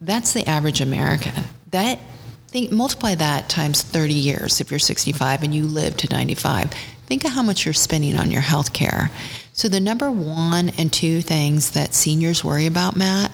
That's 0.00 0.32
the 0.32 0.48
average 0.48 0.80
American. 0.80 1.44
That 1.70 1.98
think 2.46 2.72
multiply 2.72 3.14
that 3.16 3.50
times 3.50 3.82
30 3.82 4.14
years 4.14 4.62
if 4.62 4.70
you're 4.70 4.78
65 4.78 5.42
and 5.42 5.54
you 5.54 5.64
live 5.64 5.98
to 5.98 6.08
95. 6.08 6.72
Think 7.04 7.26
of 7.26 7.32
how 7.32 7.42
much 7.42 7.66
you're 7.66 7.74
spending 7.74 8.16
on 8.16 8.30
your 8.30 8.40
health 8.40 8.72
care. 8.72 9.10
So 9.52 9.68
the 9.68 9.80
number 9.80 10.10
one 10.10 10.70
and 10.78 10.90
two 10.90 11.20
things 11.20 11.72
that 11.72 11.92
seniors 11.92 12.42
worry 12.42 12.66
about, 12.66 12.96
Matt, 12.96 13.30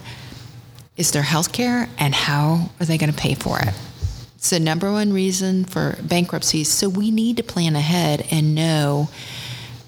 is 0.96 1.12
their 1.12 1.22
health 1.22 1.52
care 1.52 1.88
and 1.98 2.12
how 2.12 2.70
are 2.80 2.86
they 2.86 2.98
going 2.98 3.12
to 3.12 3.16
pay 3.16 3.34
for 3.34 3.60
it. 3.60 3.74
It's 4.44 4.50
the 4.50 4.60
number 4.60 4.92
one 4.92 5.10
reason 5.10 5.64
for 5.64 5.96
bankruptcies. 6.02 6.68
So 6.68 6.90
we 6.90 7.10
need 7.10 7.38
to 7.38 7.42
plan 7.42 7.74
ahead 7.76 8.26
and 8.30 8.54
know 8.54 9.08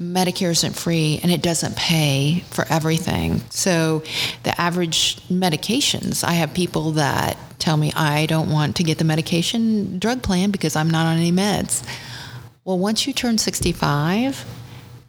Medicare 0.00 0.50
isn't 0.52 0.74
free 0.74 1.20
and 1.22 1.30
it 1.30 1.42
doesn't 1.42 1.76
pay 1.76 2.42
for 2.48 2.64
everything. 2.70 3.42
So 3.50 4.02
the 4.44 4.58
average 4.58 5.16
medications, 5.28 6.24
I 6.24 6.32
have 6.32 6.54
people 6.54 6.92
that 6.92 7.36
tell 7.58 7.76
me 7.76 7.92
I 7.94 8.24
don't 8.24 8.50
want 8.50 8.76
to 8.76 8.82
get 8.82 8.96
the 8.96 9.04
medication 9.04 9.98
drug 9.98 10.22
plan 10.22 10.52
because 10.52 10.74
I'm 10.74 10.88
not 10.88 11.04
on 11.04 11.18
any 11.18 11.32
meds. 11.32 11.86
Well, 12.64 12.78
once 12.78 13.06
you 13.06 13.12
turn 13.12 13.36
65, 13.36 14.42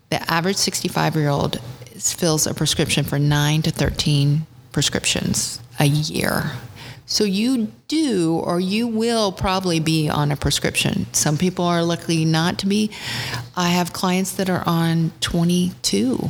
the 0.10 0.29
average 0.29 0.57
65 0.57 1.15
year 1.15 1.29
old 1.29 1.62
fills 1.95 2.47
a 2.47 2.53
prescription 2.53 3.05
for 3.05 3.17
9 3.17 3.62
to 3.62 3.71
13 3.71 4.45
prescriptions 4.73 5.62
a 5.79 5.86
year. 5.86 6.51
So 7.10 7.24
you 7.24 7.72
do, 7.88 8.38
or 8.43 8.60
you 8.60 8.86
will 8.86 9.32
probably 9.32 9.80
be 9.80 10.10
on 10.10 10.30
a 10.30 10.36
prescription. 10.36 11.08
Some 11.13 11.38
people 11.38 11.63
are 11.63 11.82
lucky 11.82 12.26
not 12.26 12.60
to 12.60 12.67
be. 12.67 12.91
I 13.56 13.70
have 13.70 13.93
clients 13.93 14.34
that 14.34 14.50
are 14.50 14.62
on 14.67 15.13
22. 15.22 16.30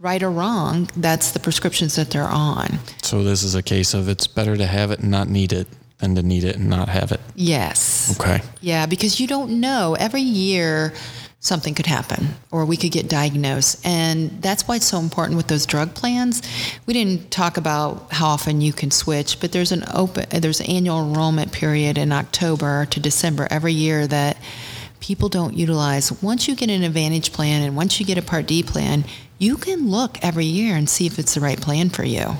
Right 0.00 0.20
or 0.20 0.30
wrong, 0.32 0.90
that's 0.96 1.30
the 1.30 1.38
prescriptions 1.38 1.94
that 1.94 2.10
they're 2.10 2.24
on. 2.24 2.80
So 3.02 3.22
this 3.22 3.44
is 3.44 3.54
a 3.54 3.62
case 3.62 3.94
of 3.94 4.08
it's 4.08 4.26
better 4.26 4.56
to 4.56 4.66
have 4.66 4.90
it 4.90 4.98
and 4.98 5.10
not 5.12 5.28
need 5.28 5.52
it 5.52 5.68
than 5.98 6.16
to 6.16 6.22
need 6.24 6.42
it 6.42 6.56
and 6.56 6.68
not 6.68 6.88
have 6.88 7.12
it. 7.12 7.20
Yes. 7.36 8.18
Okay. 8.20 8.42
Yeah, 8.60 8.86
because 8.86 9.20
you 9.20 9.28
don't 9.28 9.60
know. 9.60 9.94
Every 9.94 10.20
year, 10.20 10.92
something 11.42 11.74
could 11.74 11.86
happen 11.86 12.28
or 12.52 12.64
we 12.64 12.76
could 12.76 12.92
get 12.92 13.08
diagnosed. 13.08 13.84
And 13.84 14.30
that's 14.40 14.68
why 14.68 14.76
it's 14.76 14.86
so 14.86 15.00
important 15.00 15.36
with 15.36 15.48
those 15.48 15.66
drug 15.66 15.92
plans. 15.92 16.40
We 16.86 16.94
didn't 16.94 17.32
talk 17.32 17.56
about 17.56 18.12
how 18.12 18.28
often 18.28 18.60
you 18.60 18.72
can 18.72 18.92
switch, 18.92 19.40
but 19.40 19.50
there's 19.50 19.72
an 19.72 19.84
open 19.92 20.26
there's 20.30 20.60
an 20.60 20.66
annual 20.66 21.04
enrollment 21.04 21.52
period 21.52 21.98
in 21.98 22.12
October 22.12 22.86
to 22.86 23.00
December 23.00 23.48
every 23.50 23.72
year 23.72 24.06
that 24.06 24.36
people 25.00 25.28
don't 25.28 25.54
utilize. 25.54 26.12
Once 26.22 26.46
you 26.46 26.54
get 26.54 26.70
an 26.70 26.84
advantage 26.84 27.32
plan 27.32 27.62
and 27.62 27.74
once 27.74 27.98
you 27.98 28.06
get 28.06 28.18
a 28.18 28.22
Part 28.22 28.46
D 28.46 28.62
plan, 28.62 29.04
you 29.36 29.56
can 29.56 29.90
look 29.90 30.24
every 30.24 30.46
year 30.46 30.76
and 30.76 30.88
see 30.88 31.06
if 31.06 31.18
it's 31.18 31.34
the 31.34 31.40
right 31.40 31.60
plan 31.60 31.90
for 31.90 32.04
you. 32.04 32.36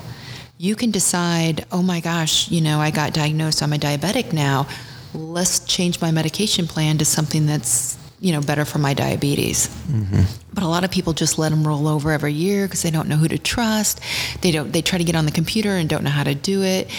You 0.57 0.77
can 0.77 0.91
decide, 0.91 1.65
oh 1.73 1.83
my 1.83 1.99
gosh, 1.99 2.49
you 2.49 2.61
know, 2.61 2.79
I 2.79 2.89
got 2.89 3.13
diagnosed, 3.13 3.61
I'm 3.61 3.73
a 3.73 3.77
diabetic 3.77 4.31
now. 4.31 4.65
Let's 5.13 5.59
change 5.59 5.99
my 5.99 6.11
medication 6.11 6.67
plan 6.67 6.97
to 6.99 7.05
something 7.05 7.45
that's 7.45 7.97
you 8.23 8.31
know 8.31 8.39
better 8.39 8.63
for 8.63 8.79
my 8.79 8.93
diabetes. 8.93 9.67
Mm-hmm. 9.67 10.21
But 10.53 10.63
a 10.63 10.67
lot 10.67 10.85
of 10.85 10.91
people 10.91 11.11
just 11.11 11.37
let 11.37 11.49
them 11.49 11.67
roll 11.67 11.89
over 11.89 12.09
every 12.11 12.31
year 12.31 12.67
because 12.67 12.81
they 12.81 12.91
don't 12.91 13.09
know 13.09 13.17
who 13.17 13.27
to 13.27 13.37
trust. 13.37 13.99
They 14.39 14.51
don't. 14.51 14.71
They 14.71 14.81
try 14.81 14.97
to 14.97 15.03
get 15.03 15.15
on 15.15 15.25
the 15.25 15.31
computer 15.31 15.71
and 15.71 15.89
don't 15.89 16.05
know 16.05 16.09
how 16.09 16.23
to 16.23 16.33
do 16.33 16.63
it. 16.63 16.89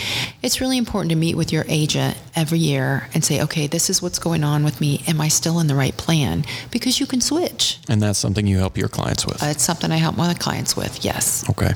It's 0.42 0.60
really 0.60 0.76
important 0.76 1.10
to 1.10 1.16
meet 1.16 1.34
with 1.34 1.50
your 1.50 1.64
agent 1.66 2.18
every 2.36 2.58
year 2.58 3.08
and 3.14 3.24
say, 3.24 3.40
okay, 3.42 3.66
this 3.66 3.88
is 3.88 4.02
what's 4.02 4.18
going 4.18 4.44
on 4.44 4.64
with 4.64 4.82
me. 4.82 5.02
Am 5.08 5.18
I 5.18 5.28
still 5.28 5.60
in 5.60 5.66
the 5.66 5.74
right 5.74 5.96
plan? 5.96 6.44
Because 6.70 7.00
you 7.00 7.06
can 7.06 7.22
switch. 7.22 7.78
And 7.88 8.02
that's 8.02 8.18
something 8.18 8.46
you 8.46 8.58
help 8.58 8.76
your 8.76 8.88
clients 8.88 9.26
with. 9.26 9.42
Uh, 9.42 9.46
it's 9.46 9.62
something 9.62 9.90
I 9.90 9.96
help 9.96 10.18
my 10.18 10.34
clients 10.34 10.76
with. 10.76 11.04
Yes. 11.06 11.48
Okay. 11.48 11.72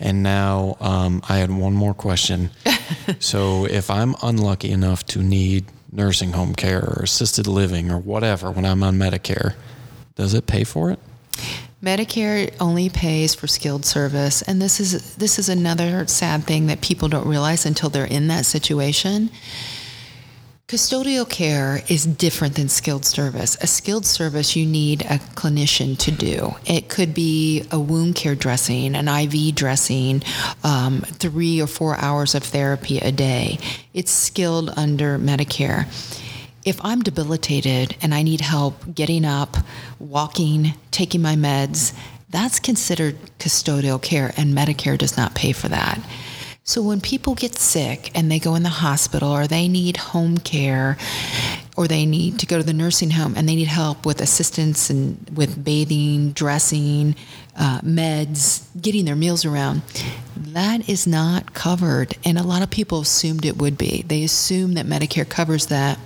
And 0.00 0.22
now 0.22 0.76
um, 0.80 1.22
I 1.30 1.38
had 1.38 1.50
one 1.50 1.72
more 1.72 1.94
question. 1.94 2.50
so 3.20 3.64
if 3.64 3.88
I'm 3.88 4.14
unlucky 4.22 4.70
enough 4.70 5.06
to 5.06 5.22
need 5.22 5.64
nursing 5.92 6.32
home 6.32 6.54
care 6.54 6.80
or 6.80 7.02
assisted 7.02 7.46
living 7.46 7.90
or 7.90 7.98
whatever 7.98 8.50
when 8.50 8.64
I'm 8.64 8.82
on 8.82 8.96
Medicare, 8.96 9.54
does 10.16 10.34
it 10.34 10.46
pay 10.46 10.64
for 10.64 10.90
it? 10.90 10.98
Medicare 11.82 12.54
only 12.60 12.88
pays 12.88 13.34
for 13.34 13.46
skilled 13.48 13.84
service, 13.84 14.40
and 14.42 14.62
this 14.62 14.78
is 14.78 15.16
this 15.16 15.38
is 15.38 15.48
another 15.48 16.06
sad 16.06 16.44
thing 16.44 16.68
that 16.68 16.80
people 16.80 17.08
don't 17.08 17.26
realize 17.26 17.66
until 17.66 17.90
they're 17.90 18.04
in 18.04 18.28
that 18.28 18.46
situation. 18.46 19.30
Custodial 20.68 21.28
care 21.28 21.82
is 21.88 22.06
different 22.06 22.54
than 22.54 22.68
skilled 22.68 23.04
service. 23.04 23.58
A 23.60 23.66
skilled 23.66 24.06
service, 24.06 24.56
you 24.56 24.64
need 24.64 25.02
a 25.02 25.18
clinician 25.34 25.98
to 25.98 26.10
do. 26.10 26.54
It 26.64 26.88
could 26.88 27.12
be 27.12 27.66
a 27.70 27.78
wound 27.78 28.14
care 28.14 28.34
dressing, 28.34 28.94
an 28.94 29.06
IV 29.06 29.54
dressing, 29.54 30.22
um, 30.64 31.00
three 31.02 31.60
or 31.60 31.66
four 31.66 31.96
hours 31.96 32.34
of 32.34 32.42
therapy 32.42 32.98
a 32.98 33.12
day. 33.12 33.58
It's 33.92 34.10
skilled 34.10 34.72
under 34.74 35.18
Medicare. 35.18 35.86
If 36.64 36.82
I'm 36.82 37.02
debilitated 37.02 37.96
and 38.00 38.14
I 38.14 38.22
need 38.22 38.40
help 38.40 38.94
getting 38.94 39.26
up, 39.26 39.58
walking, 39.98 40.72
taking 40.90 41.20
my 41.20 41.34
meds, 41.34 41.92
that's 42.30 42.60
considered 42.60 43.18
custodial 43.38 44.00
care, 44.00 44.32
and 44.38 44.56
Medicare 44.56 44.96
does 44.96 45.18
not 45.18 45.34
pay 45.34 45.52
for 45.52 45.68
that. 45.68 46.00
So 46.72 46.80
when 46.80 47.02
people 47.02 47.34
get 47.34 47.58
sick 47.58 48.10
and 48.14 48.30
they 48.30 48.38
go 48.38 48.54
in 48.54 48.62
the 48.62 48.70
hospital 48.70 49.30
or 49.30 49.46
they 49.46 49.68
need 49.68 49.98
home 49.98 50.38
care 50.38 50.96
or 51.76 51.86
they 51.86 52.06
need 52.06 52.38
to 52.38 52.46
go 52.46 52.56
to 52.56 52.62
the 52.62 52.72
nursing 52.72 53.10
home 53.10 53.34
and 53.36 53.46
they 53.46 53.56
need 53.56 53.68
help 53.68 54.06
with 54.06 54.22
assistance 54.22 54.88
and 54.88 55.18
with 55.34 55.62
bathing, 55.62 56.32
dressing, 56.32 57.14
uh, 57.58 57.82
meds, 57.82 58.64
getting 58.80 59.04
their 59.04 59.14
meals 59.14 59.44
around, 59.44 59.82
that 60.34 60.88
is 60.88 61.06
not 61.06 61.52
covered. 61.52 62.16
And 62.24 62.38
a 62.38 62.42
lot 62.42 62.62
of 62.62 62.70
people 62.70 63.02
assumed 63.02 63.44
it 63.44 63.58
would 63.58 63.76
be. 63.76 64.00
They 64.08 64.24
assume 64.24 64.72
that 64.72 64.86
Medicare 64.86 65.28
covers 65.28 65.66
that. 65.66 65.98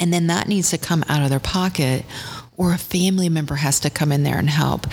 And 0.00 0.12
then 0.12 0.26
that 0.26 0.48
needs 0.48 0.70
to 0.70 0.78
come 0.78 1.04
out 1.08 1.22
of 1.22 1.30
their 1.30 1.38
pocket 1.38 2.04
or 2.56 2.72
a 2.72 2.78
family 2.78 3.28
member 3.28 3.54
has 3.54 3.78
to 3.78 3.88
come 3.88 4.10
in 4.10 4.24
there 4.24 4.38
and 4.38 4.50
help. 4.50 4.88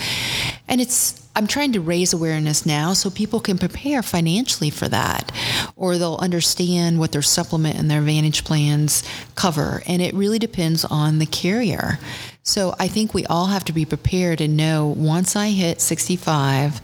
And 0.68 0.80
it's 0.80 1.19
I'm 1.36 1.46
trying 1.46 1.72
to 1.72 1.80
raise 1.80 2.12
awareness 2.12 2.66
now 2.66 2.92
so 2.92 3.08
people 3.08 3.40
can 3.40 3.56
prepare 3.56 4.02
financially 4.02 4.70
for 4.70 4.88
that 4.88 5.30
or 5.76 5.96
they'll 5.96 6.18
understand 6.20 6.98
what 6.98 7.12
their 7.12 7.22
supplement 7.22 7.78
and 7.78 7.90
their 7.90 8.00
advantage 8.00 8.44
plans 8.44 9.04
cover 9.36 9.82
and 9.86 10.02
it 10.02 10.12
really 10.14 10.38
depends 10.38 10.84
on 10.84 11.18
the 11.18 11.26
carrier. 11.26 11.98
So 12.42 12.74
I 12.78 12.88
think 12.88 13.14
we 13.14 13.26
all 13.26 13.46
have 13.46 13.64
to 13.66 13.72
be 13.72 13.84
prepared 13.84 14.40
and 14.40 14.56
know 14.56 14.86
once 14.86 15.36
I 15.36 15.50
hit 15.50 15.80
65 15.80 16.80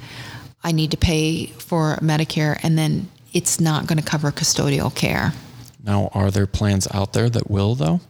I 0.63 0.73
need 0.73 0.93
to 0.93 0.97
pay 0.97 1.47
for 1.47 1.97
Medicare 1.97 2.59
and 2.63 2.79
then 2.79 3.09
it's 3.33 3.61
not 3.61 3.87
going 3.87 3.99
to 3.99 4.05
cover 4.05 4.31
custodial 4.31 4.95
care. 4.95 5.33
Now, 5.85 6.11
are 6.15 6.31
there 6.31 6.47
plans 6.47 6.89
out 6.93 7.13
there 7.13 7.29
that 7.31 7.51
will 7.51 7.75
though? 7.75 8.01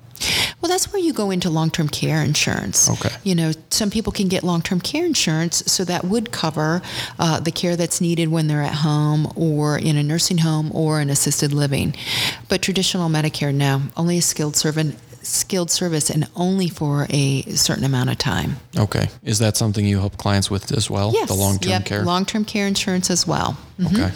Well, 0.60 0.70
that's 0.70 0.92
where 0.92 1.00
you 1.00 1.12
go 1.12 1.30
into 1.30 1.50
long 1.50 1.70
term 1.70 1.88
care 1.88 2.22
insurance. 2.22 2.88
Okay. 2.88 3.14
You 3.24 3.34
know, 3.34 3.52
some 3.70 3.90
people 3.90 4.12
can 4.12 4.28
get 4.28 4.42
long 4.42 4.62
term 4.62 4.80
care 4.80 5.04
insurance, 5.04 5.62
so 5.66 5.84
that 5.84 6.04
would 6.04 6.32
cover 6.32 6.82
uh, 7.18 7.40
the 7.40 7.52
care 7.52 7.76
that's 7.76 8.00
needed 8.00 8.28
when 8.28 8.46
they're 8.46 8.62
at 8.62 8.76
home 8.76 9.32
or 9.36 9.78
in 9.78 9.96
a 9.96 10.02
nursing 10.02 10.38
home 10.38 10.70
or 10.74 11.00
an 11.00 11.10
assisted 11.10 11.52
living. 11.52 11.94
But 12.48 12.62
traditional 12.62 13.08
Medicare, 13.08 13.54
no, 13.54 13.82
only 13.96 14.18
a 14.18 14.22
skilled 14.22 14.56
servant. 14.56 14.98
Skilled 15.22 15.72
service 15.72 16.08
and 16.08 16.28
only 16.36 16.68
for 16.68 17.08
a 17.10 17.42
certain 17.56 17.82
amount 17.82 18.10
of 18.10 18.16
time. 18.16 18.58
Okay. 18.78 19.08
Is 19.24 19.40
that 19.40 19.56
something 19.56 19.84
you 19.84 19.98
help 19.98 20.18
clients 20.18 20.52
with 20.52 20.70
as 20.70 20.88
well? 20.88 21.10
Yes. 21.12 21.26
The 21.26 21.34
long 21.34 21.58
term 21.58 21.70
yep. 21.70 21.84
care? 21.84 22.04
Long 22.04 22.24
term 22.24 22.44
care 22.44 22.68
insurance 22.68 23.10
as 23.10 23.26
well. 23.26 23.56
Mhm. 23.80 23.92
Okay. 23.92 24.12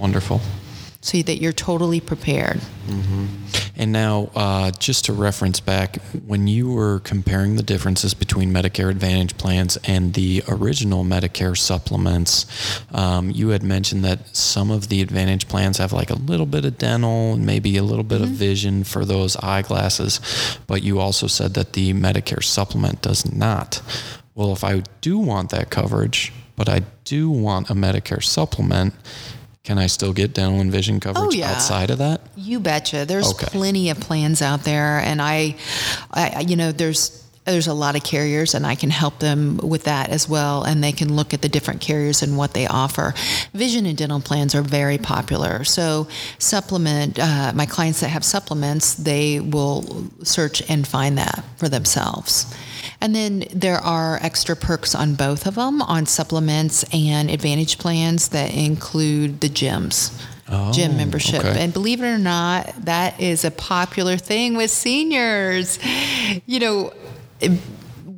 Wonderful. 0.00 0.40
So 1.02 1.20
that 1.20 1.42
you're 1.42 1.52
totally 1.52 2.00
prepared. 2.00 2.62
And 3.78 3.92
now, 3.92 4.30
uh, 4.34 4.72
just 4.72 5.04
to 5.04 5.12
reference 5.12 5.60
back, 5.60 5.96
when 6.26 6.48
you 6.48 6.72
were 6.72 6.98
comparing 6.98 7.54
the 7.54 7.62
differences 7.62 8.12
between 8.12 8.52
Medicare 8.52 8.90
Advantage 8.90 9.38
plans 9.38 9.78
and 9.84 10.14
the 10.14 10.42
original 10.48 11.04
Medicare 11.04 11.56
supplements, 11.56 12.44
um, 12.90 13.30
you 13.30 13.50
had 13.50 13.62
mentioned 13.62 14.04
that 14.04 14.36
some 14.36 14.72
of 14.72 14.88
the 14.88 15.00
Advantage 15.00 15.46
plans 15.46 15.78
have 15.78 15.92
like 15.92 16.10
a 16.10 16.16
little 16.16 16.44
bit 16.44 16.64
of 16.64 16.76
dental 16.76 17.34
and 17.34 17.46
maybe 17.46 17.76
a 17.76 17.84
little 17.84 18.02
bit 18.02 18.20
of 18.20 18.28
vision 18.28 18.82
for 18.82 19.04
those 19.04 19.36
eyeglasses, 19.36 20.20
but 20.66 20.82
you 20.82 20.98
also 20.98 21.28
said 21.28 21.54
that 21.54 21.74
the 21.74 21.94
Medicare 21.94 22.42
supplement 22.42 23.00
does 23.00 23.30
not. 23.32 23.80
Well, 24.34 24.52
if 24.52 24.64
I 24.64 24.82
do 25.00 25.18
want 25.18 25.50
that 25.50 25.70
coverage, 25.70 26.32
but 26.56 26.68
I 26.68 26.82
do 27.04 27.30
want 27.30 27.70
a 27.70 27.74
Medicare 27.74 28.22
supplement, 28.22 28.92
can 29.68 29.76
I 29.76 29.86
still 29.86 30.14
get 30.14 30.32
dental 30.32 30.60
and 30.60 30.72
vision 30.72 30.98
coverage 30.98 31.34
yeah. 31.34 31.52
outside 31.52 31.90
of 31.90 31.98
that? 31.98 32.22
You 32.36 32.58
betcha. 32.58 33.04
There's 33.04 33.28
Okay. 33.32 33.48
plenty 33.50 33.90
of 33.90 34.00
plans 34.00 34.40
out 34.40 34.64
there, 34.64 34.98
and 35.00 35.20
I, 35.20 35.56
I, 36.10 36.40
you 36.40 36.56
know, 36.56 36.72
there's 36.72 37.22
there's 37.44 37.66
a 37.66 37.74
lot 37.74 37.94
of 37.94 38.02
carriers, 38.02 38.54
and 38.54 38.66
I 38.66 38.74
can 38.74 38.88
help 38.88 39.18
them 39.18 39.58
with 39.58 39.84
that 39.84 40.08
as 40.08 40.26
well. 40.26 40.64
And 40.64 40.82
they 40.82 40.92
can 40.92 41.14
look 41.14 41.34
at 41.34 41.42
the 41.42 41.48
different 41.50 41.82
carriers 41.82 42.22
and 42.22 42.36
what 42.38 42.54
they 42.54 42.66
offer. 42.66 43.12
Vision 43.52 43.84
and 43.84 43.96
dental 43.96 44.20
plans 44.20 44.54
are 44.54 44.62
very 44.62 44.98
popular. 44.98 45.64
So 45.64 46.08
supplement 46.38 47.18
uh, 47.18 47.52
my 47.54 47.66
clients 47.66 48.00
that 48.00 48.08
have 48.08 48.24
supplements, 48.24 48.94
they 48.94 49.40
will 49.40 50.08
search 50.22 50.62
and 50.70 50.86
find 50.88 51.18
that 51.18 51.44
for 51.56 51.68
themselves. 51.68 52.46
And 53.00 53.14
then 53.14 53.44
there 53.52 53.78
are 53.78 54.18
extra 54.22 54.56
perks 54.56 54.94
on 54.94 55.14
both 55.14 55.46
of 55.46 55.54
them 55.54 55.80
on 55.82 56.06
supplements 56.06 56.84
and 56.92 57.30
advantage 57.30 57.78
plans 57.78 58.28
that 58.30 58.52
include 58.52 59.40
the 59.40 59.48
gyms. 59.48 60.20
Oh, 60.48 60.72
gym 60.72 60.92
Oh, 60.92 60.96
membership. 60.96 61.44
okay. 61.44 61.62
And 61.62 61.72
believe 61.72 62.02
it 62.02 62.06
or 62.06 62.18
not, 62.18 62.72
that 62.86 63.20
is 63.20 63.44
a 63.44 63.50
popular 63.50 64.16
thing 64.16 64.56
with 64.56 64.70
seniors. 64.70 65.78
You 66.46 66.58
know, 66.60 66.92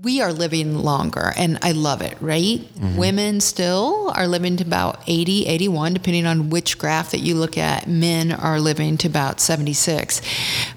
we 0.03 0.23
are 0.23 0.33
living 0.33 0.79
longer 0.79 1.33
and 1.37 1.59
I 1.63 1.73
love 1.73 2.01
it, 2.01 2.17
right? 2.21 2.61
Mm-hmm. 2.61 2.97
Women 2.97 3.41
still 3.41 4.11
are 4.15 4.27
living 4.27 4.57
to 4.57 4.65
about 4.65 5.03
80, 5.07 5.47
81, 5.47 5.95
depending 5.95 6.27
on 6.27 6.49
which 6.49 6.79
graph 6.79 7.11
that 7.11 7.19
you 7.19 7.35
look 7.35 7.59
at. 7.59 7.87
Men 7.87 8.33
are 8.33 8.61
living 8.61 8.97
to 8.99 9.09
about 9.09 9.41
76. 9.41 10.23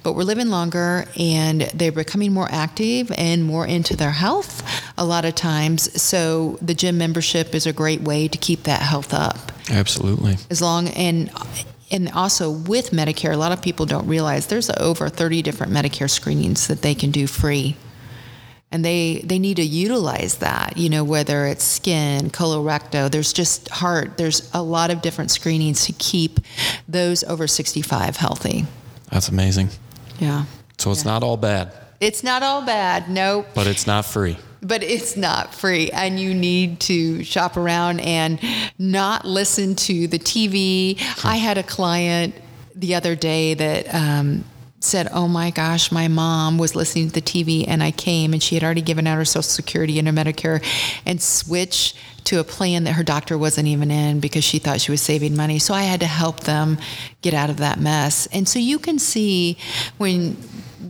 But 0.01 0.13
we're 0.13 0.23
living 0.23 0.49
longer 0.49 1.05
and 1.17 1.61
they're 1.73 1.91
becoming 1.91 2.33
more 2.33 2.49
active 2.51 3.11
and 3.17 3.45
more 3.45 3.65
into 3.65 3.95
their 3.95 4.11
health 4.11 4.61
a 4.97 5.05
lot 5.05 5.25
of 5.25 5.35
times. 5.35 6.01
So 6.01 6.57
the 6.61 6.73
gym 6.73 6.97
membership 6.97 7.55
is 7.55 7.65
a 7.65 7.73
great 7.73 8.01
way 8.01 8.27
to 8.27 8.37
keep 8.37 8.63
that 8.63 8.81
health 8.81 9.13
up 9.13 9.51
Absolutely. 9.69 10.37
as 10.49 10.61
long 10.61 10.89
and 10.89 11.31
and 11.91 12.09
also 12.09 12.49
with 12.49 12.89
Medicare, 12.89 13.33
a 13.33 13.37
lot 13.37 13.51
of 13.51 13.61
people 13.61 13.85
don't 13.85 14.07
realize 14.07 14.47
there's 14.47 14.71
over 14.79 15.09
30 15.09 15.43
different 15.43 15.71
Medicare 15.71 16.09
screenings 16.09 16.67
that 16.67 16.81
they 16.81 16.95
can 16.95 17.11
do 17.11 17.27
free. 17.27 17.75
And 18.73 18.83
they, 18.83 19.21
they 19.23 19.37
need 19.39 19.57
to 19.57 19.63
utilize 19.63 20.37
that, 20.39 20.77
you 20.77 20.89
know, 20.89 21.03
whether 21.03 21.45
it's 21.45 21.63
skin, 21.63 22.29
colorectal, 22.31 23.09
there's 23.11 23.31
just 23.31 23.69
heart, 23.69 24.17
there's 24.17 24.49
a 24.53 24.63
lot 24.63 24.89
of 24.91 25.01
different 25.01 25.29
screenings 25.31 25.85
to 25.85 25.93
keep 25.93 26.39
those 26.87 27.23
over 27.23 27.47
65 27.47 28.17
healthy. 28.17 28.65
That's 29.11 29.29
amazing. 29.29 29.69
Yeah. 30.19 30.45
So 30.79 30.91
it's 30.91 31.05
not 31.05 31.21
all 31.23 31.37
bad, 31.37 31.71
It's 32.01 32.23
not 32.23 32.41
all 32.43 32.63
bad. 32.65 33.09
Nope. 33.09 33.45
but 33.53 33.67
it's 33.67 33.85
not 33.87 34.05
free. 34.05 34.37
but 34.63 34.81
it's 34.81 35.15
not 35.15 35.53
free 35.53 35.89
and 35.91 36.19
you 36.19 36.33
need 36.33 36.79
to 36.79 37.23
shop 37.23 37.57
around 37.57 37.99
and 37.99 38.39
not 38.79 39.25
listen 39.25 39.75
to 39.75 40.07
the 40.07 40.17
tv 40.17 40.95
i 41.25 41.35
had 41.35 41.57
a 41.57 41.63
client 41.63 42.33
the 42.73 42.95
other 42.95 43.13
day 43.13 43.53
that 43.55 43.93
um, 43.93 44.43
said 44.83 45.07
oh 45.11 45.27
my 45.27 45.49
gosh 45.49 45.91
my 45.91 46.07
mom 46.07 46.57
was 46.57 46.75
listening 46.75 47.07
to 47.07 47.13
the 47.13 47.21
tv 47.21 47.65
and 47.67 47.81
i 47.81 47.91
came 47.91 48.33
and 48.33 48.43
she 48.43 48.55
had 48.55 48.63
already 48.63 48.81
given 48.81 49.07
out 49.07 49.15
her 49.15 49.25
social 49.25 49.43
security 49.43 49.97
and 49.99 50.07
her 50.07 50.13
medicare 50.13 50.63
and 51.05 51.21
switched 51.21 51.97
to 52.23 52.39
a 52.39 52.43
plan 52.43 52.85
that 52.85 52.93
her 52.93 53.03
doctor 53.03 53.37
wasn't 53.37 53.67
even 53.67 53.91
in 53.91 54.19
because 54.19 54.43
she 54.43 54.59
thought 54.59 54.79
she 54.79 54.91
was 54.91 55.01
saving 55.01 55.35
money 55.35 55.59
so 55.59 55.73
i 55.73 55.83
had 55.83 55.99
to 55.99 56.05
help 56.05 56.41
them 56.41 56.77
get 57.21 57.33
out 57.33 57.49
of 57.49 57.57
that 57.57 57.79
mess 57.79 58.27
and 58.27 58.47
so 58.47 58.59
you 58.59 58.79
can 58.79 58.99
see 58.99 59.57
when 59.97 60.35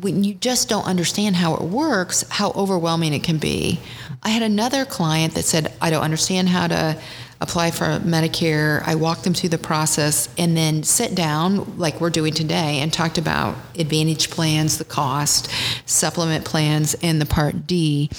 when 0.02 0.24
you 0.24 0.34
just 0.34 0.68
don't 0.68 0.86
understand 0.86 1.36
how 1.36 1.56
it 1.56 1.62
works, 1.62 2.26
how 2.30 2.52
overwhelming 2.52 3.14
it 3.14 3.24
can 3.24 3.38
be. 3.38 3.80
I 4.22 4.30
had 4.30 4.44
another 4.44 4.86
client 4.86 5.34
that 5.36 5.46
said, 5.46 5.74
I 5.82 5.90
don't 5.90 6.04
understand 6.04 6.50
how 6.50 6.68
to 6.68 6.98
apply 7.44 7.72
for 7.72 7.86
Medicare. 8.00 8.82
I 8.86 8.96
walked 8.96 9.26
them 9.26 9.34
through 9.34 9.50
the 9.50 9.58
process 9.58 10.30
and 10.38 10.56
then 10.56 10.82
sit 10.84 11.14
down, 11.14 11.78
like 11.78 12.00
we're 12.00 12.10
doing 12.10 12.34
today, 12.34 12.80
and 12.80 12.92
talked 12.92 13.18
about 13.18 13.56
advantage 13.78 14.30
plans, 14.30 14.78
the 14.78 14.86
cost, 14.86 15.52
supplement 15.86 16.46
plans, 16.46 16.96
and 17.04 17.22
the 17.22 17.26
Part 17.26 17.68
D. 17.68 18.10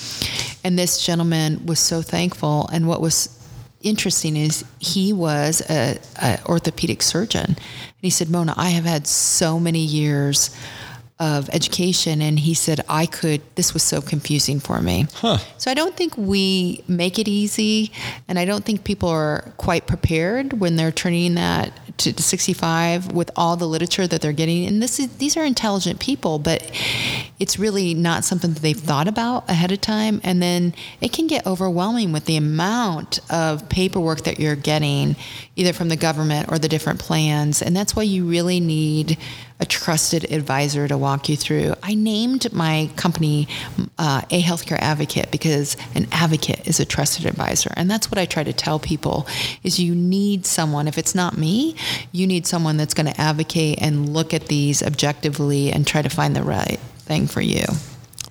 And 0.62 0.78
this 0.78 1.04
gentleman 1.04 1.64
was 1.64 1.80
so 1.80 2.02
thankful. 2.02 2.68
And 2.70 2.87
what 2.87 3.00
was 3.00 3.40
interesting 3.80 4.37
is 4.37 4.62
he 4.78 5.12
was 5.12 5.62
a, 5.70 5.98
a 6.22 6.38
orthopedic 6.46 7.02
surgeon 7.02 7.44
and 7.44 7.58
he 8.00 8.08
said 8.08 8.30
mona 8.30 8.54
i 8.56 8.70
have 8.70 8.84
had 8.84 9.06
so 9.06 9.60
many 9.60 9.80
years 9.80 10.56
of 11.20 11.48
education 11.50 12.20
and 12.20 12.40
he 12.40 12.55
said 12.55 12.81
i 12.88 13.07
could 13.07 13.40
this 13.55 13.72
was 13.72 13.85
so 13.85 14.00
confusing 14.00 14.59
for 14.59 14.81
me. 14.81 15.07
So 15.59 15.70
i 15.70 15.74
don't 15.74 15.96
think 15.96 16.16
we 16.16 16.83
make 16.88 17.20
it 17.20 17.29
easy 17.29 17.92
and 18.27 18.37
i 18.37 18.44
don't 18.44 18.64
think 18.64 18.83
people 18.83 19.09
are 19.11 19.53
quite 19.57 19.87
prepared 19.87 20.55
when 20.55 20.74
they're 20.74 20.90
turning 20.90 21.37
that 21.37 21.72
to 21.96 22.20
65 22.20 23.12
with 23.12 23.30
all 23.37 23.57
the 23.57 23.66
literature 23.66 24.07
that 24.07 24.20
they're 24.20 24.33
getting 24.33 24.66
and 24.66 24.83
this 24.83 24.98
is 24.98 25.16
these 25.16 25.37
are 25.37 25.44
intelligent 25.44 26.00
people 26.00 26.38
but 26.38 26.70
it's 27.40 27.59
really 27.59 27.94
not 27.94 28.24
something 28.24 28.52
that 28.52 28.62
they've 28.62 28.78
thought 28.78 29.09
about 29.09 29.50
ahead 29.50 29.72
of 29.72 29.80
time. 29.80 30.20
And 30.22 30.42
then 30.42 30.74
it 31.00 31.12
can 31.12 31.26
get 31.26 31.46
overwhelming 31.46 32.12
with 32.12 32.26
the 32.26 32.37
amount 32.37 33.18
of 33.30 33.68
paperwork 33.68 34.22
that 34.22 34.38
you're 34.38 34.57
getting, 34.57 35.16
either 35.57 35.72
from 35.72 35.88
the 35.88 35.96
government 35.96 36.50
or 36.50 36.59
the 36.59 36.68
different 36.68 37.00
plans. 37.00 37.61
And 37.61 37.76
that's 37.76 37.96
why 37.96 38.04
you 38.04 38.24
really 38.24 38.61
need 38.61 39.18
a 39.61 39.64
trusted 39.64 40.30
advisor 40.33 40.88
to 40.88 40.98
walk 40.98 41.28
you 41.28 41.37
through. 41.37 41.74
I 41.83 41.94
named 41.94 42.52
my 42.52 42.90
company 42.96 43.48
uh, 43.98 44.22
a 44.30 44.42
healthcare 44.42 44.78
advocate 44.78 45.30
because 45.30 45.76
an 45.94 46.09
advocate 46.11 46.66
is 46.66 46.80
a 46.80 46.85
trusted 46.85 47.24
advisor, 47.24 47.72
and 47.76 47.88
that's 47.88 48.11
what 48.11 48.18
I 48.18 48.26
try 48.26 48.42
to 48.42 48.52
tell 48.52 48.80
people: 48.80 49.28
is 49.62 49.78
you 49.78 49.94
need 49.94 50.44
someone. 50.44 50.88
If 50.88 50.98
it's 50.98 51.14
not 51.14 51.38
me, 51.38 51.76
you 52.12 52.26
need 52.26 52.46
someone 52.46 52.76
that's 52.76 52.94
going 52.94 53.12
to 53.12 53.20
advocate 53.20 53.78
and 53.80 54.12
look 54.12 54.34
at 54.34 54.46
these 54.46 54.82
objectively 54.82 55.72
and 55.72 55.86
try 55.86 56.02
to 56.02 56.08
find 56.08 56.34
the 56.34 56.42
right 56.42 56.78
thing 56.98 57.26
for 57.26 57.40
you. 57.40 57.64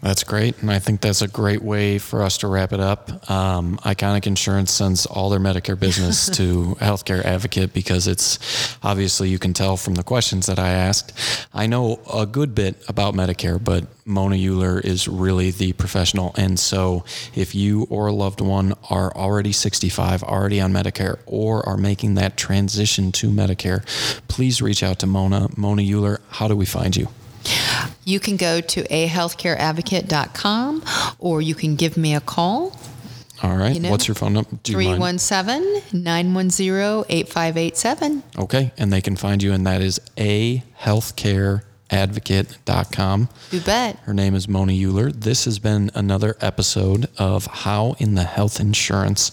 That's 0.03 0.25
great. 0.25 0.61
And 0.61 0.69
I 0.69 0.79
think 0.79 0.99
that's 0.99 1.21
a 1.21 1.29
great 1.29 1.61
way 1.61 1.97
for 1.97 2.23
us 2.23 2.39
to 2.39 2.47
wrap 2.49 2.73
it 2.73 2.81
up. 2.81 3.31
Um, 3.31 3.77
Iconic 3.85 4.27
Insurance 4.27 4.69
sends 4.69 5.05
all 5.05 5.29
their 5.29 5.39
Medicare 5.39 5.79
business 5.79 6.29
to 6.37 6.75
Healthcare 6.81 7.23
Advocate 7.23 7.73
because 7.73 8.05
it's 8.05 8.77
obviously 8.83 9.29
you 9.29 9.39
can 9.39 9.53
tell 9.53 9.77
from 9.77 9.95
the 9.95 10.03
questions 10.03 10.47
that 10.47 10.59
I 10.59 10.71
asked. 10.71 11.13
I 11.53 11.67
know 11.67 12.01
a 12.13 12.25
good 12.25 12.53
bit 12.53 12.83
about 12.89 13.13
Medicare, 13.13 13.63
but 13.63 13.85
Mona 14.03 14.35
Euler 14.35 14.81
is 14.81 15.07
really 15.07 15.51
the 15.51 15.71
professional. 15.71 16.35
And 16.37 16.59
so 16.59 17.05
if 17.33 17.55
you 17.55 17.87
or 17.89 18.07
a 18.07 18.13
loved 18.13 18.41
one 18.41 18.73
are 18.89 19.15
already 19.15 19.53
65, 19.53 20.21
already 20.21 20.59
on 20.59 20.73
Medicare, 20.73 21.17
or 21.25 21.65
are 21.65 21.77
making 21.77 22.15
that 22.15 22.35
transition 22.35 23.13
to 23.13 23.29
Medicare, 23.29 23.85
please 24.27 24.61
reach 24.61 24.83
out 24.83 24.99
to 24.99 25.07
Mona. 25.07 25.47
Mona 25.55 25.81
Euler, 25.81 26.19
how 26.27 26.49
do 26.49 26.57
we 26.57 26.65
find 26.65 26.97
you? 26.97 27.07
You 28.05 28.19
can 28.19 28.37
go 28.37 28.61
to 28.61 28.83
ahealthcareadvocate.com 28.83 30.83
or 31.19 31.41
you 31.41 31.55
can 31.55 31.75
give 31.75 31.97
me 31.97 32.15
a 32.15 32.21
call. 32.21 32.77
All 33.41 33.57
right. 33.57 33.73
You 33.75 33.81
know, 33.81 33.91
What's 33.91 34.07
your 34.07 34.15
phone 34.15 34.31
number? 34.33 34.51
317 34.63 36.03
910 36.03 37.05
8587. 37.09 38.23
Okay. 38.39 38.71
And 38.77 38.93
they 38.93 39.01
can 39.01 39.17
find 39.17 39.43
you, 39.43 39.51
and 39.51 39.67
that 39.67 39.81
is 39.81 39.99
a 40.17 40.63
healthcare 40.79 41.63
advocate.com. 41.93 43.29
You 43.51 43.61
bet. 43.61 43.97
Her 43.99 44.13
name 44.13 44.33
is 44.33 44.47
Mona 44.47 44.73
Euler. 44.73 45.11
This 45.11 45.45
has 45.45 45.59
been 45.59 45.91
another 45.93 46.35
episode 46.41 47.07
of 47.19 47.45
How 47.45 47.95
in 47.99 48.15
the 48.15 48.23
Health 48.23 48.59
Insurance. 48.59 49.31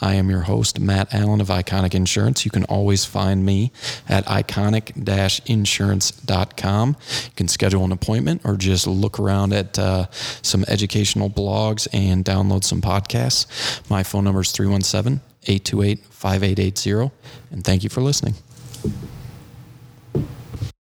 I 0.00 0.14
am 0.14 0.28
your 0.28 0.42
host, 0.42 0.78
Matt 0.78 1.12
Allen 1.14 1.40
of 1.40 1.48
Iconic 1.48 1.94
Insurance. 1.94 2.44
You 2.44 2.50
can 2.50 2.64
always 2.64 3.06
find 3.06 3.46
me 3.46 3.72
at 4.08 4.26
iconic 4.26 4.92
insurance.com. 5.46 6.96
You 7.24 7.30
can 7.34 7.48
schedule 7.48 7.84
an 7.84 7.92
appointment 7.92 8.42
or 8.44 8.56
just 8.56 8.86
look 8.86 9.18
around 9.18 9.54
at 9.54 9.78
uh, 9.78 10.06
some 10.10 10.64
educational 10.68 11.30
blogs 11.30 11.88
and 11.94 12.24
download 12.24 12.62
some 12.62 12.82
podcasts. 12.82 13.88
My 13.88 14.02
phone 14.02 14.24
number 14.24 14.42
is 14.42 14.52
317 14.52 15.20
828 15.44 16.04
5880. 16.04 17.10
And 17.50 17.64
thank 17.64 17.82
you 17.82 17.88
for 17.88 18.02
listening. 18.02 18.34